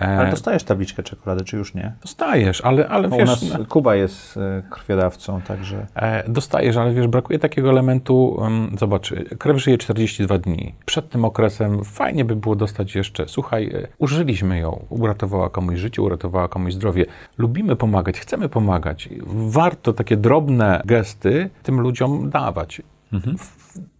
[0.00, 1.92] Ale E, dostajesz tabliczkę czekolady, czy już nie?
[2.02, 5.86] dostajesz, ale, ale Bo u wiesz, nas Kuba jest e, krwiodawcą, także...
[5.94, 8.36] E, Dostajesz, ale wiesz, brakuje takiego elementu.
[8.38, 10.74] Um, zobacz, krew żyje 42 dni.
[10.86, 13.28] Przed tym okresem fajnie by było dostać jeszcze.
[13.28, 17.06] Słuchaj, e, użyliśmy ją, uratowała komuś życie, uratowała komuś zdrowie.
[17.38, 19.08] Lubimy pomagać, chcemy pomagać.
[19.26, 22.82] Warto takie drobne gesty tym ludziom dawać.
[23.12, 23.56] W-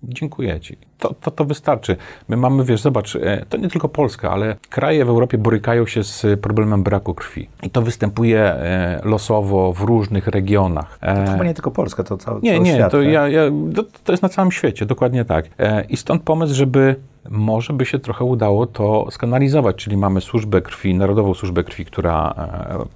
[0.09, 0.77] Dziękuję Ci.
[0.99, 1.97] To, to, to wystarczy.
[2.29, 6.05] My mamy, wiesz, zobacz, e, to nie tylko Polska, ale kraje w Europie borykają się
[6.05, 7.49] z problemem braku krwi.
[7.62, 10.99] I to występuje e, losowo w różnych regionach.
[11.03, 12.92] E, Chyba nie tylko Polska, to cały, nie, cały nie, świat.
[12.92, 13.09] to, tak?
[13.09, 13.42] ja, ja,
[13.75, 15.47] to, to jest na całym świecie, dokładnie tak.
[15.88, 16.97] I stąd pomysł, żeby
[17.31, 22.35] może by się trochę udało to skanalizować, czyli mamy służbę krwi, Narodową Służbę Krwi, która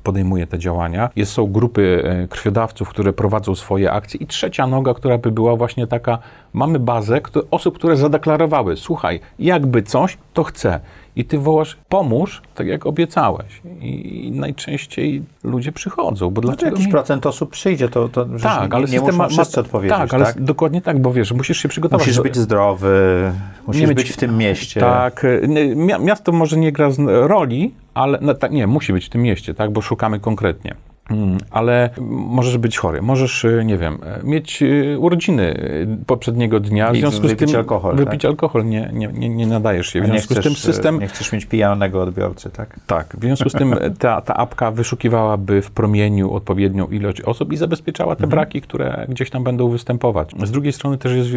[0.02, 1.10] podejmuje te działania.
[1.16, 5.86] Jest, są grupy krwiodawców, które prowadzą swoje akcje i trzecia noga, która by była właśnie
[5.86, 6.18] taka,
[6.52, 10.80] mamy bazę które, osób, które zadeklarowały, słuchaj, jakby coś, to chcę.
[11.16, 13.62] I ty wołasz, pomóż, tak jak obiecałeś.
[13.80, 18.26] I, i najczęściej ludzie przychodzą, bo Znaczy dlaczego jakiś mi- procent osób przyjdzie, to, to
[18.42, 20.20] tak, nie, ale nie muszą ma, wszyscy odpowiedzieć, tak, tak?
[20.20, 22.06] ale dokładnie tak, bo wiesz, musisz się przygotować.
[22.06, 23.32] Musisz być zdrowy,
[23.66, 24.80] musisz mieć- być w tym mieście.
[24.80, 25.40] Tak, y,
[25.76, 29.22] mia- miasto może nie gra z- roli, ale no, tak, nie, musi być w tym
[29.22, 30.74] mieście, tak, bo szukamy konkretnie.
[31.10, 36.60] Mm, Ale możesz być chory, możesz, y, nie wiem, y, mieć y, urodziny y, poprzedniego
[36.60, 38.28] dnia, w związku z tym alkohol, wypić tak?
[38.28, 40.02] alkohol nie, nie, nie, nie nadajesz się.
[40.02, 42.80] W związku z tym chcesz, system nie chcesz mieć pijanego odbiorcy, tak?
[42.86, 47.56] Tak, w związku z tym ta, ta apka wyszukiwałaby w promieniu odpowiednią ilość osób i
[47.56, 50.30] zabezpieczała te braki, które gdzieś tam będą występować.
[50.44, 51.30] Z drugiej strony też jest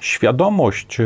[0.00, 0.98] świadomość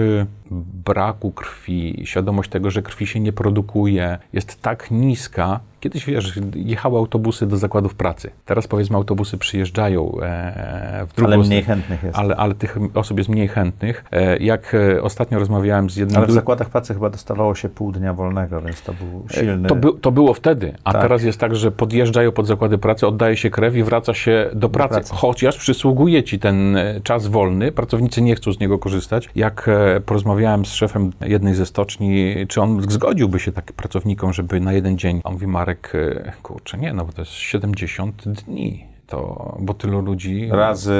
[0.84, 5.60] braku krwi, świadomość tego, że krwi się nie produkuje, jest tak niska.
[5.80, 8.30] Kiedyś, wiesz, jechały autobusy do zakładów pracy.
[8.44, 12.18] Teraz, powiedzmy, autobusy przyjeżdżają e, w drugą Ale mniej chętnych jest.
[12.18, 14.04] Ale, ale tych osób jest mniej chętnych.
[14.12, 16.18] E, Jak e, ostatnio rozmawiałem z jednym...
[16.18, 19.68] Ale w zakładach pracy chyba dostawało się pół dnia wolnego, więc to był silny...
[19.68, 21.02] to, by, to było wtedy, a Tak.
[21.02, 24.68] teraz jest tak, że podjeżdżają pod zakłady pracy, oddaje się krew i wraca się do
[24.68, 24.94] pracy.
[24.94, 25.12] pracy.
[25.14, 29.28] Chociaż przysługuje ci ten e, czas wolny, pracownicy nie chcą z niego korzystać.
[29.34, 34.60] Jak e, porozmawiałem z szefem jednej ze stoczni, czy on zgodziłby się tak pracownikom, żeby
[34.60, 38.90] na jeden dzień, on mówi, Marek, e, kurczę, nie, no bo to jest 70 dni.
[39.06, 40.48] To, bo tylu ludzi...
[40.50, 40.94] Razy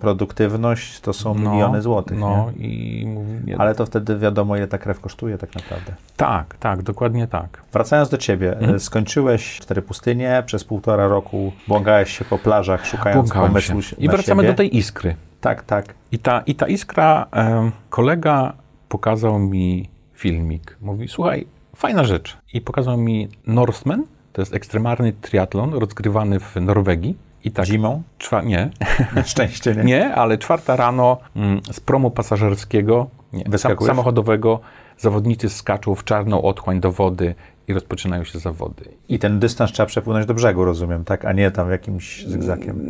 [0.00, 2.66] produktywność to są no, miliony złotych, No nie?
[2.68, 5.94] i mówi, nie, Ale to wtedy wiadomo, ile ta krew kosztuje tak naprawdę.
[6.16, 7.62] tak, tak, dokładnie tak.
[7.72, 13.22] Wracając do ciebie, e, skończyłeś cztery pustynie, przez półtora roku błąkałeś się po plażach, szukając
[13.28, 13.96] Błąkałem pomysłu się.
[13.96, 14.52] I wracamy siebie.
[14.52, 15.16] do tej iskry.
[15.40, 15.94] Tak, tak.
[16.12, 18.52] I ta, i ta iskra, em, kolega
[18.88, 20.76] pokazał mi filmik.
[20.80, 22.36] Mówi, słuchaj, fajna rzecz.
[22.52, 24.04] I pokazał mi Northman,
[24.36, 27.16] to jest ekstremalny triatlon rozgrywany w Norwegii.
[27.44, 28.02] I tak, Zimą?
[28.18, 28.70] czwa, nie,
[29.16, 29.84] Na szczęście, nie?
[29.84, 33.88] nie, ale czwarta rano mm, z promu pasażerskiego, nie, Wyskakujesz?
[33.90, 34.60] samochodowego,
[34.98, 37.34] zawodnicy skaczą w czarną otchłań do wody
[37.68, 38.84] i rozpoczynają się zawody.
[39.08, 41.24] I ten dystans trzeba przepłynąć do brzegu, rozumiem, tak?
[41.24, 42.80] A nie tam jakimś zygzakiem.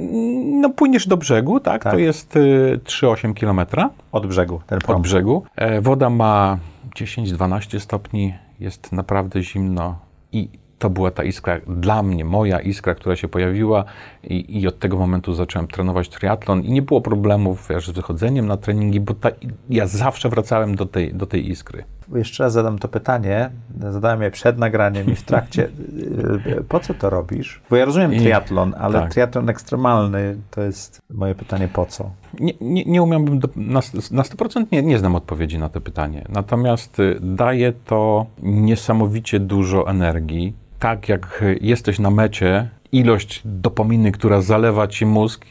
[0.60, 1.92] No płyniesz do brzegu, tak, Tak.
[1.92, 3.90] to jest y, 3,8 kilometra.
[4.12, 4.96] Od brzegu, ten prom.
[4.96, 5.42] od brzegu.
[5.56, 6.58] E, Woda ma
[6.96, 9.98] 10-12 stopni, jest naprawdę zimno
[10.32, 10.48] i
[10.78, 13.84] to była ta iskra, dla mnie, moja iskra, która się pojawiła
[14.24, 18.46] i, i od tego momentu zacząłem trenować triatlon i nie było problemów wiesz, z wychodzeniem
[18.46, 19.30] na treningi, bo ta,
[19.70, 21.84] ja zawsze wracałem do tej, do tej iskry.
[22.14, 23.50] Jeszcze raz zadam to pytanie.
[23.90, 25.68] Zadałem je przed nagraniem i w trakcie.
[26.68, 27.60] Po co to robisz?
[27.70, 29.12] Bo ja rozumiem triatlon, ale tak.
[29.12, 32.10] triatlon ekstremalny to jest moje pytanie po co?
[32.40, 36.24] Nie, nie, nie umiałbym do, na, na 100% nie, nie znam odpowiedzi na to pytanie.
[36.28, 40.54] Natomiast y, daje to niesamowicie dużo energii.
[40.78, 45.46] Tak jak y, jesteś na mecie, ilość dopaminy, która zalewa ci mózg,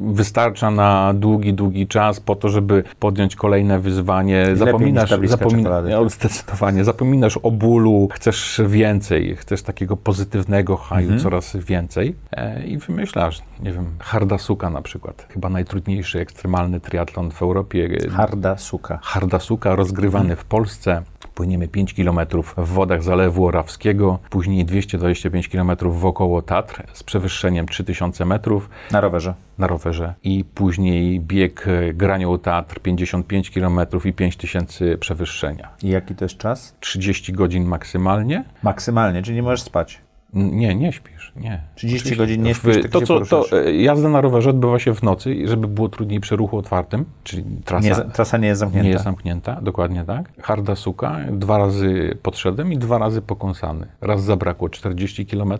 [0.00, 4.46] wystarcza na długi, długi czas po to, żeby podjąć kolejne wyzwanie.
[4.50, 5.90] niż Zapominasz, tabliczka zapomina, czekolady.
[5.90, 11.20] no, zdecydowanie, zapominasz o bólu, chcesz więcej, chcesz takiego pozytywnego haju Mhm.
[11.20, 17.42] coraz więcej e, i wymyślasz, nie wiem, Hardasuka na przykład, chyba najtrudniejszy ekstremalny triatlon w
[17.42, 17.88] Europie.
[18.10, 18.98] Harda suka.
[19.02, 21.02] Hardasuka rozgrywany w Polsce.
[21.34, 22.20] Płyniemy 5 km
[22.56, 29.34] w wodach Zalewu Orawskiego, później 225 km wokoło Tatr z przewyższeniem 3000 metrów Na rowerze.
[29.58, 35.68] na rowerze i później bieg e, Granioł Tatr 55 km i 5000 przewyższenia.
[35.82, 36.76] I jaki to jest czas?
[36.80, 38.44] 30 godzin maksymalnie.
[38.62, 40.03] Maksymalnie, czyli nie możesz spać.
[40.34, 41.60] Nie, nie śpisz, nie.
[41.74, 42.16] 30 Oczywiście.
[42.16, 43.52] godzin nie śpisz, tak to, co, to poruszasz.
[43.52, 47.44] e, jazda na rowerze odbywa się w nocy, żeby było trudniej przy ruchu otwartym, czyli
[47.64, 48.84] trasa Nie, trasa nie jest zamknięta.
[48.84, 50.32] nie jest zamknięta, dokładnie tak.
[50.42, 53.86] Harda suka, dwa razy podszedłem i dwa razy pokąsany.
[54.00, 55.52] Raz zabrakło 40 km,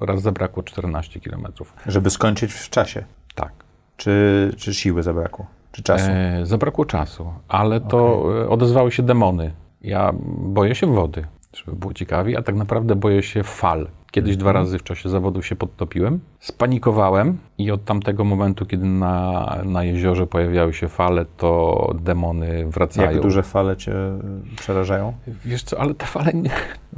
[0.00, 1.46] raz zabrakło 14 km.
[1.86, 3.04] Żeby skończyć w czasie.
[3.34, 3.52] Tak.
[3.96, 5.46] Czy, czy siły zabrakło?
[5.72, 6.10] Czy czasu?
[6.10, 9.52] E, zabrakło czasu, ale to e, odezwały się demony.
[9.82, 11.24] Ja boję się wody,
[11.54, 13.88] żeby było ciekawiej, a tak naprawdę boję się fal.
[14.10, 19.56] Kiedyś dwa razy w czasie zawodów się podtopiłem, spanikowałem i od tamtego momentu, kiedy na,
[19.64, 23.10] na jeziorze pojawiały się fale, to demony wracają.
[23.10, 25.12] Jak duże fale cię y, przerażają?
[25.44, 26.50] Wiesz co, ale te fale nie...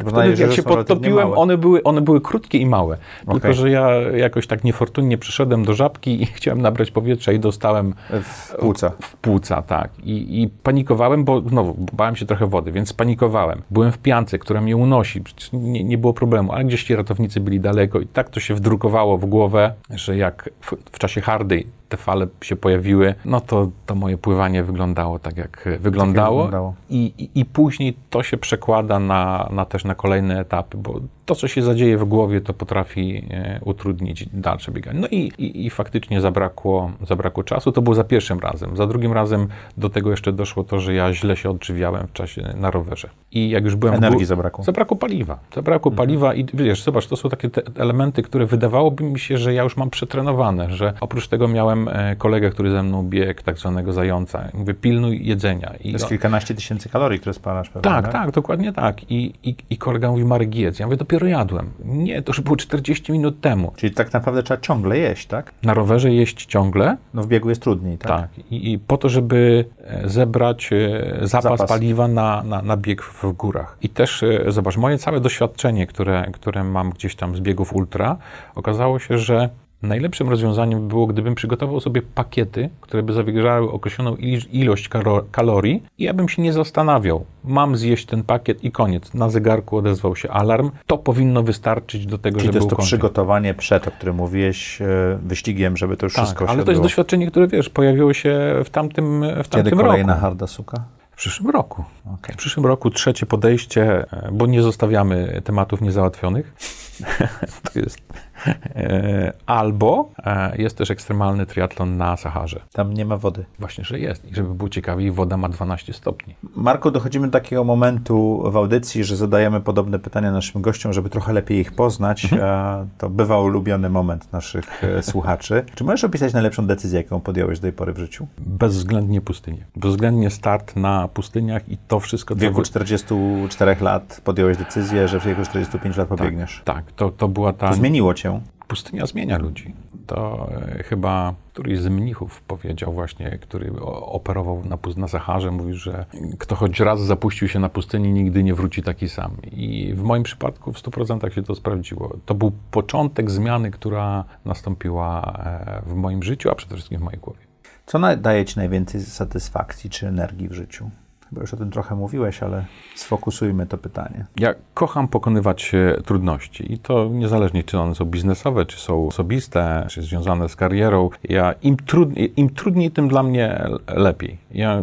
[0.06, 2.96] Wtedy, jak się podtopiłem, one były, one były krótkie i małe.
[3.18, 3.54] Tylko, Okej.
[3.54, 8.56] że ja jakoś tak niefortunnie przyszedłem do żabki i chciałem nabrać powietrza i dostałem W
[8.56, 8.92] płuca.
[9.02, 9.90] w płuca, tak.
[10.04, 13.62] I, I panikowałem, bo znowu bałem się trochę wody, więc panikowałem.
[13.70, 17.61] Byłem w piance, która mnie unosi, nie, nie było problemu, ale gdzieś ci ratownicy byli
[17.61, 21.97] daleko i tak to się wdrukowało w głowę, że jak w, w czasie hardej te
[21.97, 26.36] fale się pojawiły, no to, to moje pływanie wyglądało tak, jak wyglądało.
[26.45, 26.74] wyglądało.
[26.91, 31.34] I, i, I później to się przekłada na, na też na kolejne etapy, bo to,
[31.34, 35.01] co się zadzieje w głowie, to potrafi e, utrudnić dalsze bieganie.
[35.01, 37.72] No i, i, i faktycznie zabrakło, zabrakło czasu.
[37.72, 38.76] To było za pierwszym razem.
[38.76, 42.55] Za drugim razem do tego jeszcze doszło to, że ja źle się odżywiałem w czasie
[42.57, 43.09] na rowerze.
[43.32, 44.64] I jak już byłem w Energii gór- zabrakło.
[44.64, 45.39] Zabrakło paliwa.
[45.55, 49.55] Zabrakło paliwa i wiesz, zobacz, to są takie te elementy, które wydawałoby mi się, że
[49.55, 53.59] ja już mam przetrenowane, że oprócz tego miałem e, kolegę, który ze mną biegł tak
[53.59, 54.49] zwanego zająca.
[54.55, 55.74] Mówię, pilnuj jedzenia.
[55.81, 59.11] I To jest kilkanaście tysięcy kalorii, które spalasz pewnie, tak, tak, dokładnie tak.
[59.11, 60.79] I, i, I kolega mówi, Marek jedz.
[60.79, 61.70] Ja mówię, dopiero jadłem.
[61.85, 63.72] Nie, to już było 40 minut temu.
[63.76, 65.53] Czyli tak naprawdę trzeba ciągle jeść, tak?
[65.62, 68.09] Na rowerze jeść ciągle, No w biegu jest trudniej, tak?
[68.09, 68.39] tak.
[68.51, 71.68] I, I po to, żeby e, zebrać e, zapas, Zapas.
[71.68, 73.79] paliwa na, na, na bieg w, górach.
[73.83, 78.16] I też, zobacz, moje całe doświadczenie, które, które mam gdzieś tam z biegów ultra,
[78.55, 79.49] okazało się, że
[79.83, 84.16] najlepszym rozwiązaniem by było, gdybym przygotował sobie pakiety, które by zawierały określoną
[84.53, 84.89] ilość
[85.31, 87.24] kalorii i ja bym się nie zastanawiał.
[87.45, 89.14] Mam zjeść ten pakiet i koniec.
[89.14, 90.70] Na zegarku odezwał się alarm.
[90.87, 92.89] To powinno wystarczyć do tego, Czyli żeby to jest to ukończyć.
[92.91, 96.70] przygotowanie przed, o którym mówiłeś, e, wyścigiem, żeby to już Tak, wszystko się ale to
[96.70, 100.22] jest doświadczenie, które wiesz, pojawiło się w tamtym, w Kiedy tamtym kolejna roku.
[100.22, 100.85] harda suka?
[101.11, 101.85] W przyszłym roku.
[102.14, 102.35] Okej.
[102.35, 106.55] W przyszłym roku trzecie podejście, e, bo nie zostawiamy tematów niezałatwionych.
[107.72, 107.99] to jest.
[108.47, 112.61] E, Albo e, jest też ekstremalny triatlon na Saharze.
[112.72, 113.45] Tam nie ma wody.
[113.59, 114.24] Właśnie, że jest.
[114.32, 116.34] I żeby było ciekawiej, woda ma 12 stopni.
[116.57, 121.32] Marku, dochodzimy do takiego momentu w audycji, że zadajemy podobne pytania naszym gościom, żeby trochę
[121.32, 122.24] lepiej ich poznać.
[122.24, 122.43] Mhm.
[122.45, 125.64] A to bywa ulubiony moment naszych e, słuchaczy.
[125.74, 128.26] Czy możesz opisać najlepszą decyzję, jaką podjąłeś do tej pory w życiu?
[128.39, 129.64] Bezwzględnie pustynie.
[129.76, 132.34] Bezwzględnie start na pustyniach i to wszystko...
[132.34, 136.62] W wieku wy- 44 lat podjąłeś decyzję, że w wieku 45 lat pobiegniesz.
[136.64, 137.68] Tak, to, to była ta...
[137.68, 138.28] To zmieniło cię.
[138.68, 139.74] Pustynia zmienia ludzi.
[140.07, 143.72] To e, chyba któryś z mnichów powiedział właśnie, który
[144.03, 146.07] operował na, na Saharze, mówił, że
[146.39, 149.37] kto choć raz zapuścił się na pustyni, nigdy nie wróci taki sam.
[149.53, 152.16] I w moim przypadku w 100% się to sprawdziło.
[152.26, 157.20] To był początek zmiany, która nastąpiła e, w moim życiu, a przede wszystkim w mojej
[157.20, 157.41] głowie.
[157.87, 160.91] Co daje ci najwięcej satysfakcji czy energii w życiu?
[161.31, 162.64] Chyba już o tym trochę mówiłeś, ale
[162.95, 164.24] sfokusujmy to pytanie.
[164.37, 169.87] Ja kocham pokonywać e, trudności i to niezależnie, czy one są biznesowe, czy są osobiste,
[169.91, 171.11] czy związane z karierą.
[171.24, 174.39] Ja, im, trudniej, Im trudniej, tym dla mnie lepiej.
[174.51, 174.83] Ja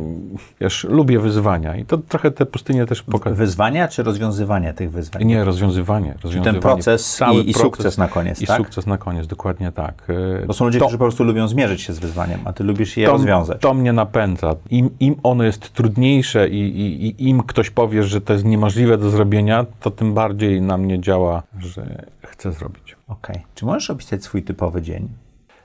[0.61, 3.35] wiesz, lubię wyzwania i to trochę te pustynie też pokazują.
[3.35, 5.25] Wyzwania czy rozwiązywanie tych wyzwań?
[5.25, 6.13] Nie, rozwiązywanie.
[6.23, 6.53] rozwiązywanie.
[6.53, 8.57] ten proces Cały i- i sukces na koniec, I tak?
[8.57, 10.07] sukces na koniec, dokładnie tak.
[10.43, 12.63] E, To są ludzie, to- którzy po prostu lubią zmierzyć się z wyzwaniem, a ty
[12.63, 13.61] lubisz je to, rozwiązać.
[13.61, 14.55] To mnie napędza.
[14.69, 18.97] Im, Im ono jest trudniejsze i, i, i im ktoś powie, że to jest niemożliwe
[18.97, 22.95] do zrobienia, to tym bardziej na mnie działa, że chcę zrobić.
[23.07, 23.41] Okej.
[23.55, 25.09] Czy możesz opisać swój typowy dzień?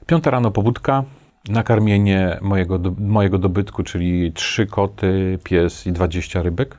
[0.07, 1.05] Piąta rano pobudka,
[1.49, 6.79] nakarmienie mojego, do, mojego dobytku, czyli trzy koty, pies i 20 rybek.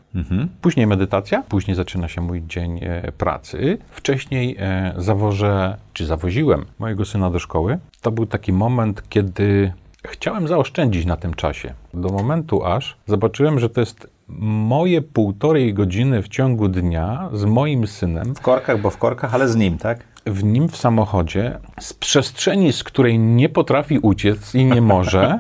[0.62, 3.78] Później medytacja, później zaczyna się mój dzień e, pracy.
[3.92, 7.78] Wcześniej e, zawożę, czy zawoziłem mojego syna do szkoły.
[8.02, 9.74] To był taki moment, kiedy
[10.08, 11.74] chciałem zaoszczędzić na tym czasie.
[11.94, 17.88] Do momentu aż zobaczyłem, że to jest moje półtorej godziny w ciągu dnia z moim
[17.88, 20.04] synem W korkach, bo w korkach, ale z nim, tak?
[20.26, 25.38] w nim w samochodzie, z przestrzeni, z której nie potrafi uciec i nie może,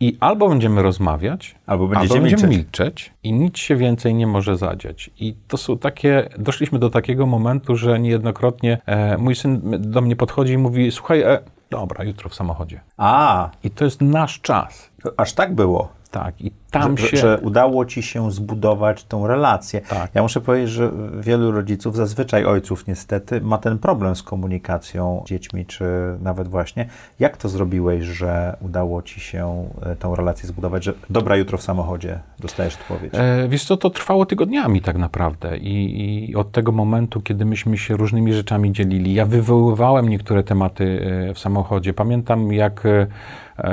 [0.00, 2.74] I albo będziemy rozmawiać, Albo będziecie albo będziemy milczeć.
[2.76, 5.10] milczeć i nic się więcej nie może zadziać.
[5.20, 10.16] I to są takie, doszliśmy do takiego momentu, że niejednokrotnie e, mój syn do mnie
[10.16, 11.38] podchodzi i mówi, słuchaj, e,
[11.74, 12.80] dobra, jutro w samochodzie.
[12.96, 14.90] A, I to jest nasz czas.
[15.16, 15.88] aż tak było.
[16.14, 17.16] Tak, i tam że, się...
[17.16, 19.80] że udało ci się zbudować tą relację.
[19.80, 20.10] Tak.
[20.14, 20.90] Ja muszę powiedzieć, że
[21.20, 25.84] wielu rodziców, zazwyczaj ojców niestety, ma ten problem z komunikacją z dziećmi, czy
[26.20, 26.88] nawet właśnie.
[27.18, 31.62] Jak to zrobiłeś, że udało ci się e, tą relację zbudować, że dobra, jutro w
[31.62, 33.12] samochodzie dostajesz odpowiedź?
[33.14, 37.78] E, wiesz co, to trwało tygodniami tak naprawdę I, i od tego momentu, kiedy myśmy
[37.78, 41.94] się różnymi rzeczami dzielili, ja wywoływałem niektóre tematy e, w samochodzie.
[41.94, 43.06] Pamiętam, jak e,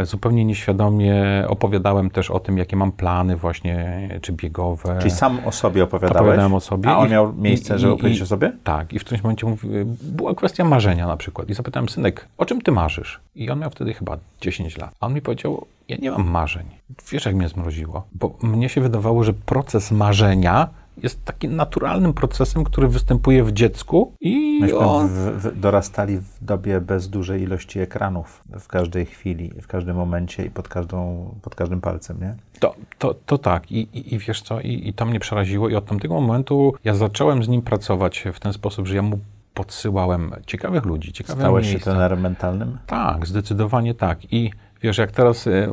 [0.04, 4.96] zupełnie nieświadomie opowiadałem też o tym, jakie mam plany właśnie, czy biegowe.
[5.00, 6.22] Czyli sam o sobie opowiadałeś?
[6.22, 6.90] Opowiadałem o sobie.
[6.90, 8.52] A on I- miał miejsce, i- żeby i- opowiedzieć o sobie?
[8.64, 9.68] Tak, i w którymś momencie mówi,
[10.04, 11.50] była kwestia marzenia na przykład.
[11.50, 13.20] I zapytałem, synek, o czym ty marzysz?
[13.36, 14.96] I on miał wtedy chyba 10 lat.
[15.00, 16.66] A on mi powiedział, ja nie mam marzeń.
[17.12, 18.04] Wiesz, jak mnie zmroziło?
[18.14, 20.68] Bo mnie się wydawało, że proces marzenia
[21.04, 25.08] jest takim naturalnym procesem, który występuje w dziecku i Myśmy on...
[25.08, 30.46] w, w, dorastali w dobie bez dużej ilości ekranów w każdej chwili, w każdym momencie
[30.46, 32.36] i pod, każdą, pod każdym palcem, nie?
[32.60, 33.72] To, to, to tak.
[33.72, 36.94] I, i, I wiesz co, I, i to mnie przeraziło i od tamtego momentu ja
[36.94, 39.20] zacząłem z nim pracować w ten sposób, że ja mu
[39.54, 41.92] podsyłałem ciekawych ludzi, ciekawe Stałeś się miejsca.
[41.92, 42.78] trenerem mentalnym?
[42.88, 44.34] Tak, zdecydowanie tak.
[44.34, 44.52] I
[44.82, 45.68] wiesz, jak teraz y,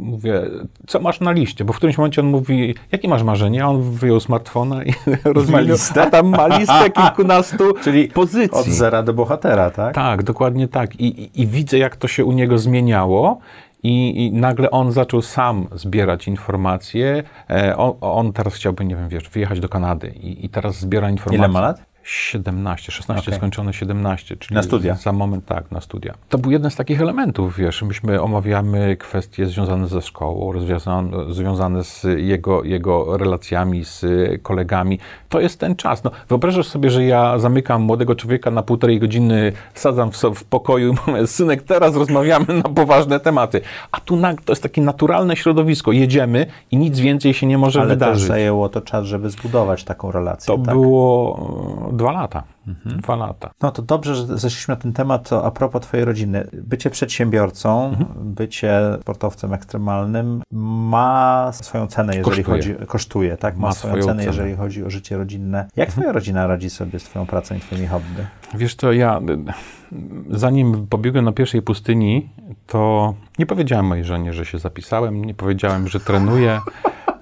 [0.00, 0.42] mówię,
[0.86, 1.64] co masz na liście?
[1.64, 3.64] Bo w którymś momencie on mówi, jakie masz marzenie?
[3.64, 4.92] A on wyjął smartfona i
[5.24, 6.02] rozmawiał, listę?
[6.02, 8.60] a tam ma listę kilkunastu Czyli pozycji.
[8.60, 9.94] Od zera do bohatera, tak?
[9.94, 11.00] Tak, dokładnie tak.
[11.00, 13.38] I, i, I widzę, jak to się u niego zmieniało.
[13.82, 17.22] I, I nagle on zaczął sam zbierać informacje.
[17.50, 21.10] E, on, on teraz chciałby, nie wiem, wiesz, wyjechać do Kanady i, i teraz zbiera
[21.10, 21.38] informacje.
[21.38, 21.87] Ile ma lat?
[22.10, 23.34] 17, 16 Okej.
[23.38, 24.94] skończone 17, czyli Na studia.
[24.94, 26.14] za moment tak, na studia.
[26.28, 30.52] To był jeden z takich elementów, wiesz, myśmy omawiamy kwestie związane ze szkołą,
[31.30, 34.06] związane z jego, jego relacjami z
[34.42, 34.98] kolegami.
[35.28, 36.04] To jest ten czas.
[36.04, 40.92] No, wyobrażasz sobie, że ja zamykam młodego człowieka na półtorej godziny, sadzam w, w pokoju
[40.92, 43.60] i mówię, synek, teraz rozmawiamy na poważne tematy.
[43.92, 45.92] A tu nag- to jest takie naturalne środowisko.
[45.92, 48.28] Jedziemy i nic więcej się nie może Ale wydarzyć.
[48.28, 50.56] zajęło to czas, żeby zbudować taką relację.
[50.56, 50.74] To tak?
[50.74, 52.42] było dwa lata.
[52.84, 53.50] Dwa lata.
[53.62, 55.28] No to dobrze, że zeszliśmy na ten temat.
[55.28, 56.46] To a propos twojej rodziny.
[56.52, 58.34] Bycie przedsiębiorcą, Mhm.
[58.34, 62.74] bycie sportowcem ekstremalnym ma swoją cenę, jeżeli Kosztuje.
[62.74, 62.86] chodzi...
[62.86, 63.56] Kosztuje, tak?
[63.56, 64.12] Ma, Ma swoją, cenę, cenę.
[64.22, 64.26] Mhm.
[64.36, 65.66] jeżeli chodzi o życie rodzinne.
[65.76, 68.26] Jak twoja rodzina radzi sobie z twoją pracą i twoimi hobby?
[68.54, 69.20] Wiesz co, ja
[70.30, 72.28] zanim pobiegłem na pierwszej pustyni,
[72.66, 76.60] to nie powiedziałem mojej żonie, że się zapisałem, nie powiedziałem, że trenuję.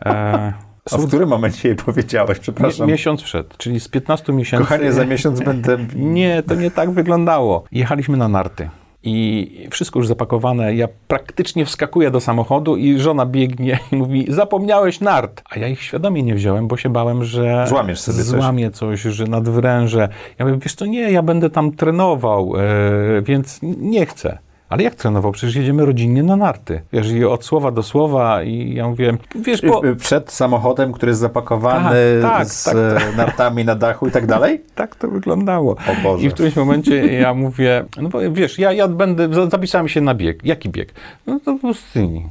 [0.07, 0.53] E,
[0.93, 2.39] A w którym momencie jej powiedziałeś?
[2.39, 2.89] Przepraszam.
[2.89, 4.64] miesiąc wszedł, czyli z 15 miesięcy.
[4.64, 5.78] Kochanie, za miesiąc będę...
[5.97, 7.64] Nie, to nie tak wyglądało.
[7.72, 8.68] Jechaliśmy na narty.
[9.03, 10.74] I wszystko już zapakowane.
[10.74, 15.43] Ja praktycznie wskakuję do samochodu i żona biegnie i mówi, zapomniałeś nart.
[15.51, 18.26] A ja ich świadomie nie wziąłem, bo się bałem, że Złamiesz sobie coś.
[18.26, 20.09] złamię coś, że nadwrężę.
[20.39, 24.39] Ja mówię, wiesz co, nie, ja będę tam trenował, e, więc nie chcę.
[24.69, 25.33] Ale jak trenował?
[25.33, 26.81] Przecież jedziemy rodzinnie na narty.
[26.93, 29.83] Wiesz, i od słowa do słowa i ja mówię, wiesz, bo...
[29.99, 34.27] Przed samochodem, który jest zapakowany Tak, tak, z tak, e, nartami na dachu i tak
[34.27, 34.62] dalej?
[34.75, 35.73] Tak to wyglądało.
[35.73, 36.27] O Boże.
[36.27, 40.01] I w którymś momencie ja mówię, no bo wiesz, ja, ja będę, za- zapisałem się
[40.01, 40.45] na bieg.
[40.45, 40.95] Jaki bieg?
[41.27, 42.27] No to pustyni.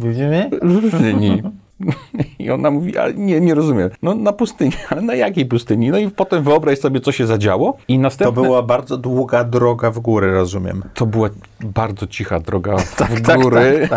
[0.00, 0.50] Widzimy?
[0.90, 1.42] Pustyni.
[2.38, 3.90] I ona mówi, ale nie, nie rozumiem.
[4.02, 5.90] No na pustyni, ale na jakiej pustyni?
[5.90, 7.76] No i potem wyobraź sobie, co się zadziało.
[7.88, 8.42] I To następne...
[8.42, 10.82] była bardzo długa droga w górę, rozumiem.
[10.94, 11.28] To była
[11.64, 13.88] bardzo cicha droga w tak, tak, góry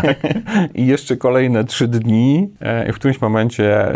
[0.75, 2.49] i jeszcze kolejne trzy dni.
[2.61, 3.88] E, I w którymś momencie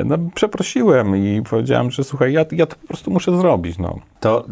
[0.00, 3.78] e, no, przeprosiłem i powiedziałem, że słuchaj, ja, ja to po prostu muszę zrobić.
[3.78, 3.98] No.
[4.20, 4.46] To,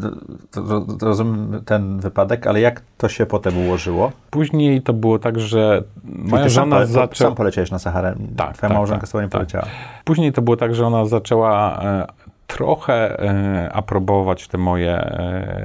[0.51, 4.13] to, to, to rozumiem ten wypadek, ale jak to się potem ułożyło?
[4.31, 7.29] Później to było tak, że moja Ty sam, żona pole, zaczęła...
[7.29, 8.15] sam poleciałeś na Saharę.
[8.37, 9.33] Tak, Twoja tak, małżonka tak, tobą nie tak.
[9.33, 9.65] poleciała.
[10.05, 12.07] Później to było tak, że ona zaczęła e,
[12.47, 15.17] trochę e, aprobować te moje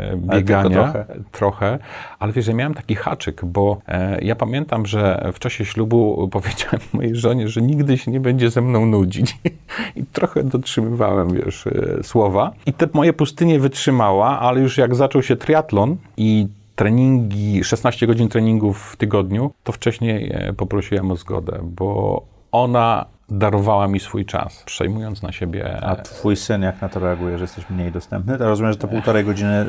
[0.09, 0.83] tylko biegania.
[0.83, 1.05] trochę?
[1.31, 1.79] trochę.
[2.19, 3.77] Ale wiesz, ja miałem taki haczyk, bo
[4.21, 8.61] ja pamiętam, że w czasie ślubu powiedziałem mojej żonie, że nigdy się nie będzie ze
[8.61, 9.37] mną nudzić.
[9.95, 11.65] I trochę dotrzymywałem, wiesz,
[12.03, 12.51] słowa.
[12.65, 18.29] I te moje pustynie wytrzymała, ale już jak zaczął się triatlon i treningi, 16 godzin
[18.29, 22.21] treningów w tygodniu, to wcześniej poprosiłem o zgodę, bo
[22.55, 22.87] ona
[23.29, 25.79] darowała mi swój czas, przejmując na siebie.
[25.83, 28.37] A twój syn jak na to reaguje, że jesteś mniej dostępny?
[28.37, 29.65] To rozumiem, że to półtorej godziny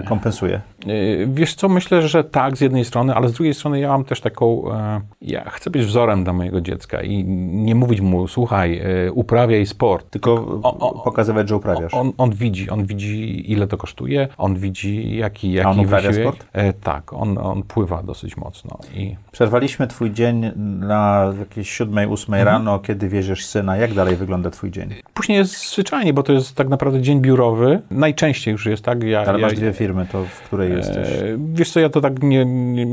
[0.00, 0.60] y, kompensuje.
[0.88, 4.04] Y, Wiesz co, myślę, że tak z jednej strony, ale z drugiej strony ja mam
[4.04, 8.78] też taką, e, ja chcę być wzorem dla mojego dziecka i nie mówić mu, słuchaj,
[9.06, 10.10] e, uprawiaj sport.
[10.10, 10.32] Tylko
[10.62, 11.94] O, o, pokazywać, że uprawiasz.
[11.94, 16.34] On, on widzi, on widzi ile to kosztuje, on widzi jaki, jaki on uprawia wysiłek.
[16.34, 16.46] sport?
[16.52, 20.50] E, tak, on, on pływa dosyć mocno i Przerwaliśmy twój dzień
[20.80, 22.56] na jakieś siódmej, ósmej Mhm.
[22.56, 23.76] rano, kiedy wieziesz syna.
[23.76, 24.88] Jak dalej wygląda twój dzień?
[25.14, 27.80] później jest zwyczajnie, bo to jest tak naprawdę dzień biurowy.
[27.90, 29.02] Najczęściej już jest tak.
[29.02, 31.08] Ja, Ale ja, masz dwie firmy, to w której jesteś?
[31.08, 32.86] E, Wiesz co, ja to tak nie, nie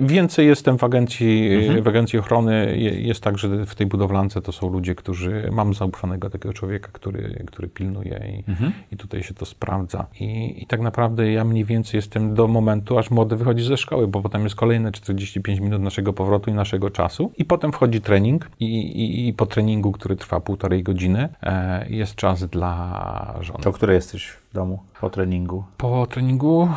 [0.00, 1.82] więcej jestem w agencji, Mhm.
[1.82, 2.76] w agencji ochrony.
[2.78, 6.88] Je- Jest tak, że w tej budowlance to są ludzie, którzy, mam zaufanego takiego człowieka,
[6.92, 8.72] który, który pilnuje i, Mhm.
[8.92, 10.06] i tutaj się to sprawdza.
[10.20, 14.08] I, I tak naprawdę ja mniej więcej jestem do momentu, aż młody wychodzi ze szkoły,
[14.08, 17.32] bo potem jest kolejne 45 minut naszego powrotu i naszego czasu.
[17.38, 22.14] I potem wchodzi trening i, i, i po treningu, który trwa półtorej godziny, e, jest
[22.14, 23.58] czas dla żony.
[23.62, 25.64] To o której jesteś w domu po treningu?
[25.76, 26.68] Po treningu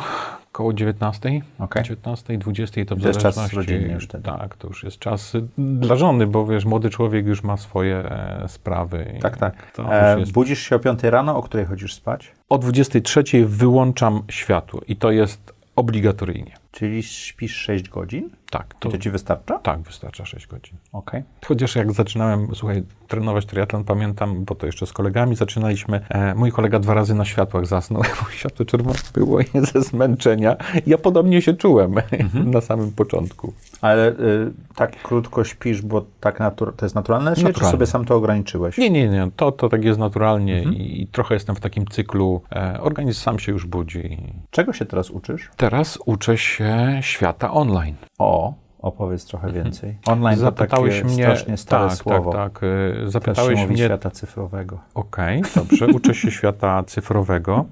[0.52, 1.82] koło 19, Okej.
[1.82, 4.24] 19, 20 to w To jest czas rodzinny już wtedy.
[4.24, 8.44] Tak, to już jest czas dla żony, bo wiesz, młody człowiek już ma swoje e,
[8.48, 9.18] sprawy.
[9.22, 9.72] Tak, tak.
[9.90, 10.32] E, jest...
[10.32, 12.32] budzisz się o 5 rano, o której chodzisz spać?
[12.48, 16.54] O 23 wyłączam światło i to jest obligatoryjnie.
[16.72, 18.30] Czyli śpisz 6 godzin?
[18.50, 19.58] Tak, To, to, to ci wystarcza?
[19.58, 20.76] tak, wystarcza 6 godzin.
[20.92, 21.22] Okej.
[21.46, 26.52] Chociaż jak zaczynałem, słuchaj, trenować triatlon, pamiętam, bo to jeszcze z kolegami zaczynaliśmy, e, mój
[26.52, 30.56] kolega dwa razy na światłach zasnął, bo światło czerwone było i ze zmęczenia.
[30.86, 31.94] Ja podobnie się czułem
[32.54, 33.52] na samym początku.
[33.80, 34.14] Ale y,
[34.74, 37.70] tak krótko śpisz, bo tak natur- to jest naturalne, czy, czy Naturalne.
[37.72, 38.78] sobie sam to ograniczyłeś?
[38.78, 42.42] Nie, nie, nie, to, to tak jest naturalnie i, i trochę jestem w takim cyklu,
[42.52, 44.18] e, organizm sam się już budzi.
[44.50, 45.50] Czego się teraz uczysz?
[45.56, 47.94] Teraz uczę się świata online.
[48.18, 49.98] O, opowiedz trochę więcej.
[50.06, 52.32] Online Zapytałeś to mnie, strasznie stare tak, słowo.
[52.32, 54.78] tak, tak, zapytałeś mnie, świata cyfrowego.
[54.94, 57.64] Okej, dobrze, uczę się świata cyfrowego.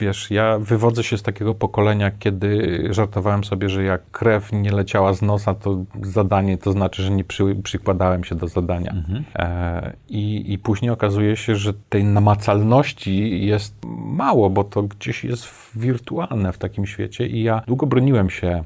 [0.00, 5.12] Wiesz, ja wywodzę się z takiego pokolenia, kiedy żartowałem sobie, że jak krew nie leciała
[5.12, 8.94] z nosa, to zadanie to znaczy, że nie przy, przykładałem się do zadania.
[9.36, 13.74] E, i, I później okazuje się, że tej namacalności jest
[14.06, 18.64] mało, bo to gdzieś jest wirtualne w takim świecie i ja długo broniłem się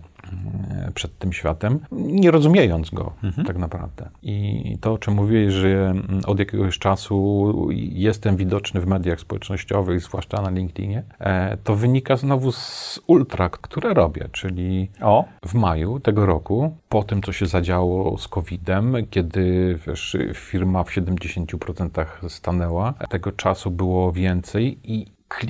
[0.95, 3.13] przed tym światem, nie rozumiejąc go
[3.47, 4.09] tak naprawdę.
[4.23, 10.01] I to, o czym mówiłeś, że mm, od jakiegoś czasu jestem widoczny w mediach społecznościowych,
[10.01, 16.01] zwłaszcza na LinkedInie, e, to wynika znowu z ultra, które robię, czyli O, w maju
[16.01, 22.93] tego roku, po tym, co się zadziało z COVID-em, kiedy wiesz, firma w 70% stanęła,
[22.93, 25.07] tego czasu było więcej i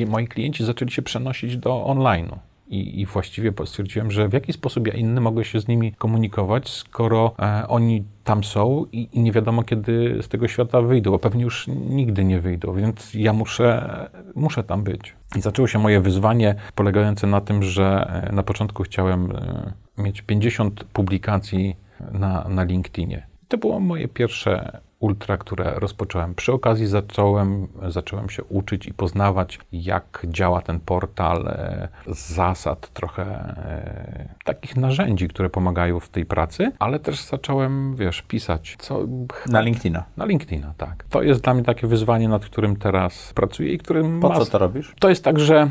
[0.07, 2.39] moi klienci zaczęli się przenosić do online'u.
[2.67, 6.69] I, I właściwie stwierdziłem, że w jaki sposób ja inny mogę się z nimi komunikować,
[6.69, 11.19] skoro e, oni tam są i, i nie wiadomo, kiedy z tego świata wyjdą, bo
[11.19, 15.15] pewnie już nigdy nie wyjdą, więc ja muszę, muszę tam być.
[15.37, 20.23] I zaczęło się moje wyzwanie polegające na tym, że e, na początku chciałem e, mieć
[20.23, 21.77] 50 publikacji
[22.13, 23.27] na, na LinkedInie.
[23.49, 26.35] To było moje pierwsze ultra, które rozpocząłem.
[26.35, 33.23] Przy okazji zacząłem, zacząłem się uczyć i poznawać, jak działa ten portal, e, zasad, trochę
[33.25, 38.77] e, takich narzędzi, które pomagają w tej pracy, ale też zacząłem, wiesz, pisać.
[38.79, 39.01] Co,
[39.49, 40.05] na LinkedIna.
[40.17, 41.05] na LinkedIna, tak.
[41.11, 44.47] To jest dla mnie takie wyzwanie, nad którym teraz pracuję i którym Po ma- co
[44.47, 44.95] to robisz?
[44.99, 45.71] to jest tak, że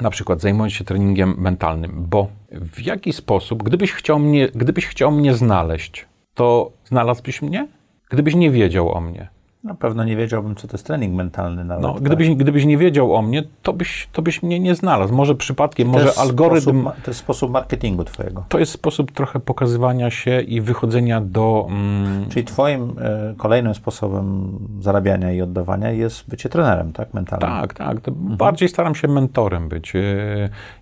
[0.00, 5.10] na przykład zajmując się treningiem mentalnym, bo w jaki sposób, gdybyś chciał mnie, gdybyś chciał
[5.12, 7.68] mnie znaleźć, to znalazłbyś mnie?
[8.10, 9.28] Gdybyś nie wiedział o mnie.
[9.64, 11.82] Na pewno nie wiedziałbym, co to jest trening mentalny nawet.
[11.82, 12.02] No, tak?
[12.02, 15.14] gdybyś, gdybyś nie wiedział o mnie, to byś, to byś mnie nie znalazł.
[15.14, 16.80] Może przypadkiem, może algorytm.
[16.80, 18.44] Sposób, to jest sposób marketingu twojego.
[18.48, 21.66] To jest sposób trochę pokazywania się i wychodzenia do.
[21.70, 27.14] Mm, Czyli twoim e, kolejnym sposobem zarabiania i oddawania jest bycie trenerem, tak?
[27.14, 27.48] Mentalnym.
[27.48, 28.00] Tak, tak.
[28.00, 30.00] To Bardziej staram się mentorem być, e,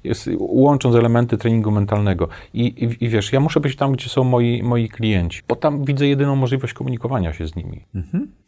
[0.05, 2.29] jest, łącząc elementy treningu mentalnego.
[2.55, 5.85] I, i, I wiesz, ja muszę być tam, gdzie są moi, moi klienci, bo tam
[5.85, 7.85] widzę jedyną możliwość komunikowania się z nimi.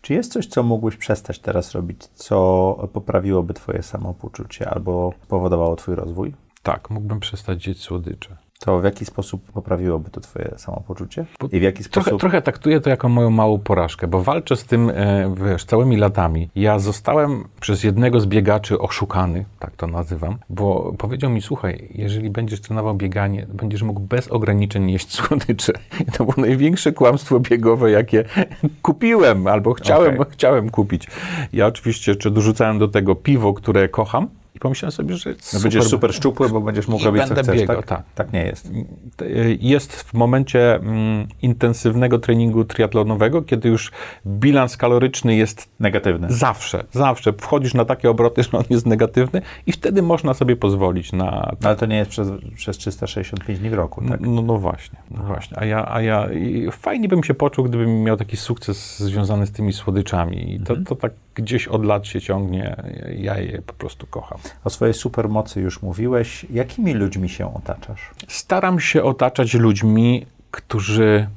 [0.00, 5.94] Czy jest coś, co mógłbyś przestać teraz robić, co poprawiłoby twoje samopoczucie albo powodowało twój
[5.94, 6.34] rozwój?
[6.62, 8.36] Tak, mógłbym przestać jeść słodycze.
[8.58, 11.26] To w jaki sposób poprawiłoby to twoje samopoczucie?
[11.52, 12.20] I w jaki Trochę, sposób...
[12.20, 16.48] trochę traktuję to jako moją małą porażkę, bo walczę z tym e, wiesz, całymi latami.
[16.56, 22.30] Ja zostałem przez jednego z biegaczy oszukany, tak to nazywam, bo powiedział mi, słuchaj, jeżeli
[22.30, 25.72] będziesz trenował bieganie, będziesz mógł bez ograniczeń jeść słodycze.
[26.00, 28.24] I to było największe kłamstwo biegowe, jakie
[28.82, 30.32] kupiłem albo chciałem, Okej.
[30.32, 31.06] chciałem kupić.
[31.52, 34.28] Ja oczywiście jeszcze dorzucałem do tego piwo, które kocham,
[34.58, 37.76] I pomyślałem sobie, że no będziesz super szczupły, bo będziesz mógł robić co chcesz, biegał,
[37.76, 37.86] tak?
[37.86, 38.02] tak?
[38.14, 38.70] Tak nie jest.
[39.60, 43.92] Jest w momencie mm, intensywnego treningu triatlonowego, kiedy już
[44.26, 46.26] bilans kaloryczny jest negatywny.
[46.30, 47.32] Zawsze, zawsze.
[47.32, 51.52] Wchodzisz na takie obroty, że on jest negatywny i wtedy można sobie pozwolić na...
[51.60, 54.20] No, ale to nie jest przez, przez 365 dni w roku, tak?
[54.20, 55.58] No, no właśnie, no właśnie.
[55.58, 56.28] A ja, a ja
[56.72, 60.54] fajnie bym się poczuł, gdybym miał taki sukces związany z tymi słodyczami.
[60.54, 60.84] I to, mhm.
[60.84, 62.76] to tak gdzieś od lat się ciągnie.
[63.16, 64.38] Ja je po prostu kocham.
[64.64, 66.46] O swojej supermocy już mówiłeś.
[66.50, 68.10] Jakimi ludźmi się otaczasz?
[68.28, 71.28] Staram się otaczać ludźmi, którzy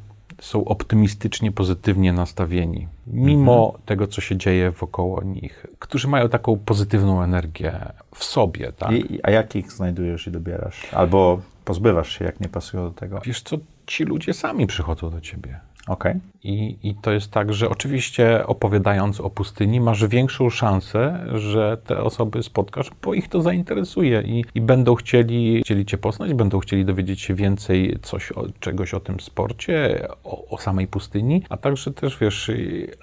[0.41, 3.83] są optymistycznie, pozytywnie nastawieni, mimo mhm.
[3.85, 7.79] tego, co się dzieje wokoło nich, którzy mają taką pozytywną energię
[8.15, 8.71] w sobie.
[8.71, 8.91] Tak?
[8.91, 10.93] I, a jakich znajdujesz i dobierasz?
[10.93, 13.21] Albo pozbywasz się, jak nie pasują do tego?
[13.25, 15.59] Wiesz co, ci ludzie sami przychodzą do ciebie.
[15.87, 16.19] Okay.
[16.43, 22.03] I, I to jest tak, że oczywiście opowiadając o pustyni, masz większą szansę, że te
[22.03, 26.85] osoby spotkasz, bo ich to zainteresuje i, i będą chcieli, chcieli Cię poznać, będą chcieli
[26.85, 31.91] dowiedzieć się więcej coś o, czegoś o tym sporcie, o, o samej pustyni, a także
[31.91, 32.51] też, wiesz,